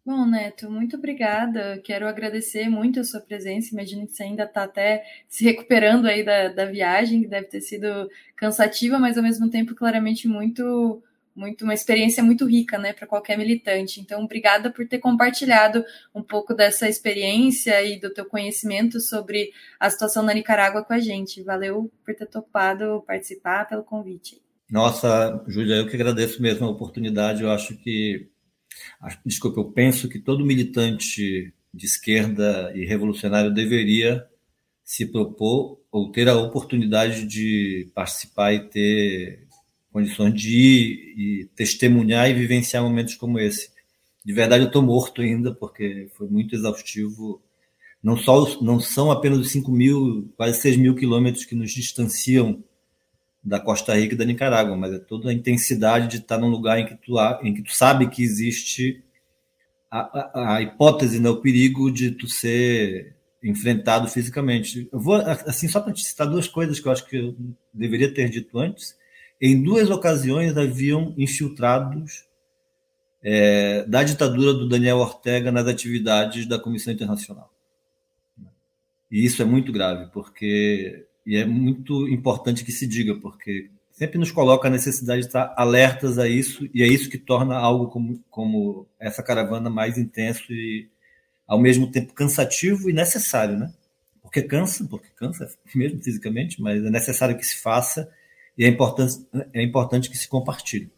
Bom, 0.04 0.26
Neto, 0.26 0.70
muito 0.70 0.96
obrigada. 0.96 1.78
Quero 1.84 2.08
agradecer 2.08 2.68
muito 2.68 3.00
a 3.00 3.04
sua 3.04 3.20
presença. 3.20 3.72
Imagino 3.72 4.06
que 4.06 4.12
você 4.12 4.22
ainda 4.22 4.44
está 4.44 4.64
até 4.64 5.04
se 5.28 5.44
recuperando 5.44 6.06
aí 6.06 6.24
da, 6.24 6.48
da 6.48 6.64
viagem, 6.64 7.22
que 7.22 7.28
deve 7.28 7.46
ter 7.46 7.60
sido 7.60 8.08
cansativa, 8.34 8.98
mas 8.98 9.16
ao 9.16 9.22
mesmo 9.22 9.50
tempo 9.50 9.74
claramente 9.74 10.26
muito 10.26 11.02
muito 11.34 11.64
uma 11.64 11.74
experiência 11.74 12.22
muito 12.22 12.44
rica, 12.44 12.76
né, 12.76 12.92
para 12.92 13.06
qualquer 13.06 13.38
militante. 13.38 14.00
Então, 14.00 14.24
obrigada 14.24 14.70
por 14.70 14.86
ter 14.86 14.98
compartilhado 14.98 15.84
um 16.14 16.22
pouco 16.22 16.54
dessa 16.54 16.88
experiência 16.88 17.82
e 17.82 17.98
do 17.98 18.10
teu 18.10 18.24
conhecimento 18.24 19.00
sobre 19.00 19.52
a 19.78 19.88
situação 19.88 20.22
na 20.22 20.34
Nicarágua 20.34 20.84
com 20.84 20.92
a 20.92 20.98
gente. 20.98 21.42
Valeu 21.42 21.90
por 22.04 22.14
ter 22.14 22.26
topado 22.26 23.02
participar, 23.06 23.66
pelo 23.66 23.82
convite. 23.82 24.40
Nossa, 24.70 25.42
Júlia, 25.48 25.76
eu 25.76 25.88
que 25.88 25.96
agradeço 25.96 26.42
mesmo 26.42 26.66
a 26.66 26.70
oportunidade. 26.70 27.42
Eu 27.42 27.50
acho 27.50 27.76
que, 27.76 28.28
desculpa, 29.24 29.60
eu 29.60 29.70
penso 29.70 30.08
que 30.08 30.18
todo 30.18 30.44
militante 30.44 31.52
de 31.72 31.86
esquerda 31.86 32.72
e 32.74 32.84
revolucionário 32.84 33.52
deveria 33.52 34.26
se 34.84 35.06
propor 35.06 35.80
ou 35.90 36.10
ter 36.10 36.28
a 36.28 36.36
oportunidade 36.36 37.26
de 37.26 37.90
participar 37.94 38.52
e 38.52 38.68
ter 38.68 39.46
condições 39.92 40.34
de 40.34 40.50
ir 40.50 41.14
e 41.16 41.50
testemunhar 41.54 42.28
e 42.30 42.34
vivenciar 42.34 42.82
momentos 42.82 43.14
como 43.14 43.38
esse. 43.38 43.70
De 44.24 44.32
verdade, 44.32 44.64
eu 44.64 44.68
estou 44.68 44.82
morto 44.82 45.22
ainda, 45.22 45.54
porque 45.54 46.08
foi 46.16 46.28
muito 46.28 46.54
exaustivo. 46.54 47.42
Não, 48.02 48.16
só, 48.16 48.60
não 48.62 48.78
são 48.80 49.10
apenas 49.10 49.38
os 49.38 49.50
5 49.50 49.70
mil, 49.70 50.32
quase 50.36 50.60
6 50.60 50.76
mil 50.76 50.94
quilômetros 50.94 51.44
que 51.44 51.54
nos 51.54 51.72
distanciam 51.72 52.62
da 53.42 53.58
Costa 53.58 53.94
Rica 53.94 54.14
e 54.14 54.18
da 54.18 54.24
Nicarágua, 54.24 54.76
mas 54.76 54.92
é 54.92 54.98
toda 54.98 55.30
a 55.30 55.32
intensidade 55.32 56.08
de 56.08 56.16
estar 56.18 56.38
num 56.38 56.48
lugar 56.48 56.78
em 56.78 56.86
que 56.86 56.94
tu, 56.94 57.14
em 57.42 57.54
que 57.54 57.62
tu 57.62 57.74
sabe 57.74 58.08
que 58.08 58.22
existe 58.22 59.02
a, 59.90 59.98
a, 60.00 60.56
a 60.56 60.62
hipótese, 60.62 61.18
né, 61.18 61.28
o 61.28 61.40
perigo 61.40 61.90
de 61.90 62.10
tu 62.10 62.28
ser 62.28 63.16
enfrentado 63.42 64.06
fisicamente. 64.08 64.88
Eu 64.92 65.00
vou, 65.00 65.16
assim, 65.16 65.66
só 65.66 65.80
para 65.80 65.92
te 65.92 66.04
citar 66.04 66.26
duas 66.26 66.46
coisas 66.46 66.78
que 66.78 66.86
eu 66.86 66.92
acho 66.92 67.06
que 67.06 67.16
eu 67.16 67.36
deveria 67.72 68.12
ter 68.12 68.28
dito 68.28 68.58
antes. 68.58 68.96
Em 69.40 69.62
duas 69.62 69.88
ocasiões 69.88 70.56
haviam 70.56 71.14
infiltrados 71.16 72.26
é, 73.22 73.84
da 73.86 74.02
ditadura 74.02 74.52
do 74.52 74.68
Daniel 74.68 74.98
Ortega 74.98 75.50
nas 75.50 75.66
atividades 75.66 76.46
da 76.46 76.58
Comissão 76.58 76.92
Internacional. 76.92 77.50
E 79.10 79.24
isso 79.24 79.42
é 79.42 79.44
muito 79.44 79.72
grave, 79.72 80.10
porque 80.12 81.06
e 81.30 81.36
é 81.36 81.44
muito 81.46 82.08
importante 82.08 82.64
que 82.64 82.72
se 82.72 82.88
diga, 82.88 83.14
porque 83.14 83.70
sempre 83.92 84.18
nos 84.18 84.32
coloca 84.32 84.66
a 84.66 84.70
necessidade 84.70 85.20
de 85.20 85.26
estar 85.28 85.54
alertas 85.56 86.18
a 86.18 86.28
isso, 86.28 86.68
e 86.74 86.82
é 86.82 86.88
isso 86.88 87.08
que 87.08 87.16
torna 87.16 87.54
algo 87.54 87.86
como, 87.86 88.20
como 88.28 88.88
essa 88.98 89.22
caravana 89.22 89.70
mais 89.70 89.96
intenso 89.96 90.52
e, 90.52 90.88
ao 91.46 91.56
mesmo 91.56 91.88
tempo, 91.88 92.12
cansativo 92.14 92.90
e 92.90 92.92
necessário, 92.92 93.56
né? 93.56 93.72
Porque 94.20 94.42
cansa, 94.42 94.84
porque 94.90 95.06
cansa 95.14 95.48
mesmo 95.72 96.02
fisicamente, 96.02 96.60
mas 96.60 96.84
é 96.84 96.90
necessário 96.90 97.38
que 97.38 97.46
se 97.46 97.62
faça 97.62 98.10
e 98.58 98.64
é 98.64 98.68
importante, 98.68 99.24
é 99.52 99.62
importante 99.62 100.10
que 100.10 100.18
se 100.18 100.26
compartilhe. 100.26 100.90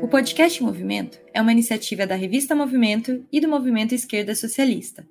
O 0.00 0.06
podcast 0.06 0.62
Movimento 0.62 1.18
é 1.34 1.42
uma 1.42 1.50
iniciativa 1.50 2.06
da 2.06 2.14
revista 2.14 2.54
Movimento 2.54 3.26
e 3.32 3.40
do 3.40 3.48
Movimento 3.48 3.92
Esquerda 3.92 4.36
Socialista. 4.36 5.04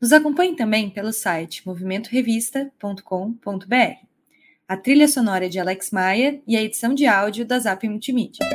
Nos 0.00 0.12
acompanhe 0.12 0.54
também 0.54 0.88
pelo 0.90 1.12
site 1.12 1.66
movimentorevista.com.br. 1.66 4.06
A 4.68 4.76
trilha 4.76 5.08
sonora 5.08 5.46
é 5.46 5.48
de 5.48 5.58
Alex 5.58 5.90
Maia 5.90 6.40
e 6.46 6.56
a 6.56 6.62
edição 6.62 6.94
de 6.94 7.06
áudio 7.06 7.44
da 7.46 7.58
Zap 7.58 7.88
Multimídia. 7.88 8.46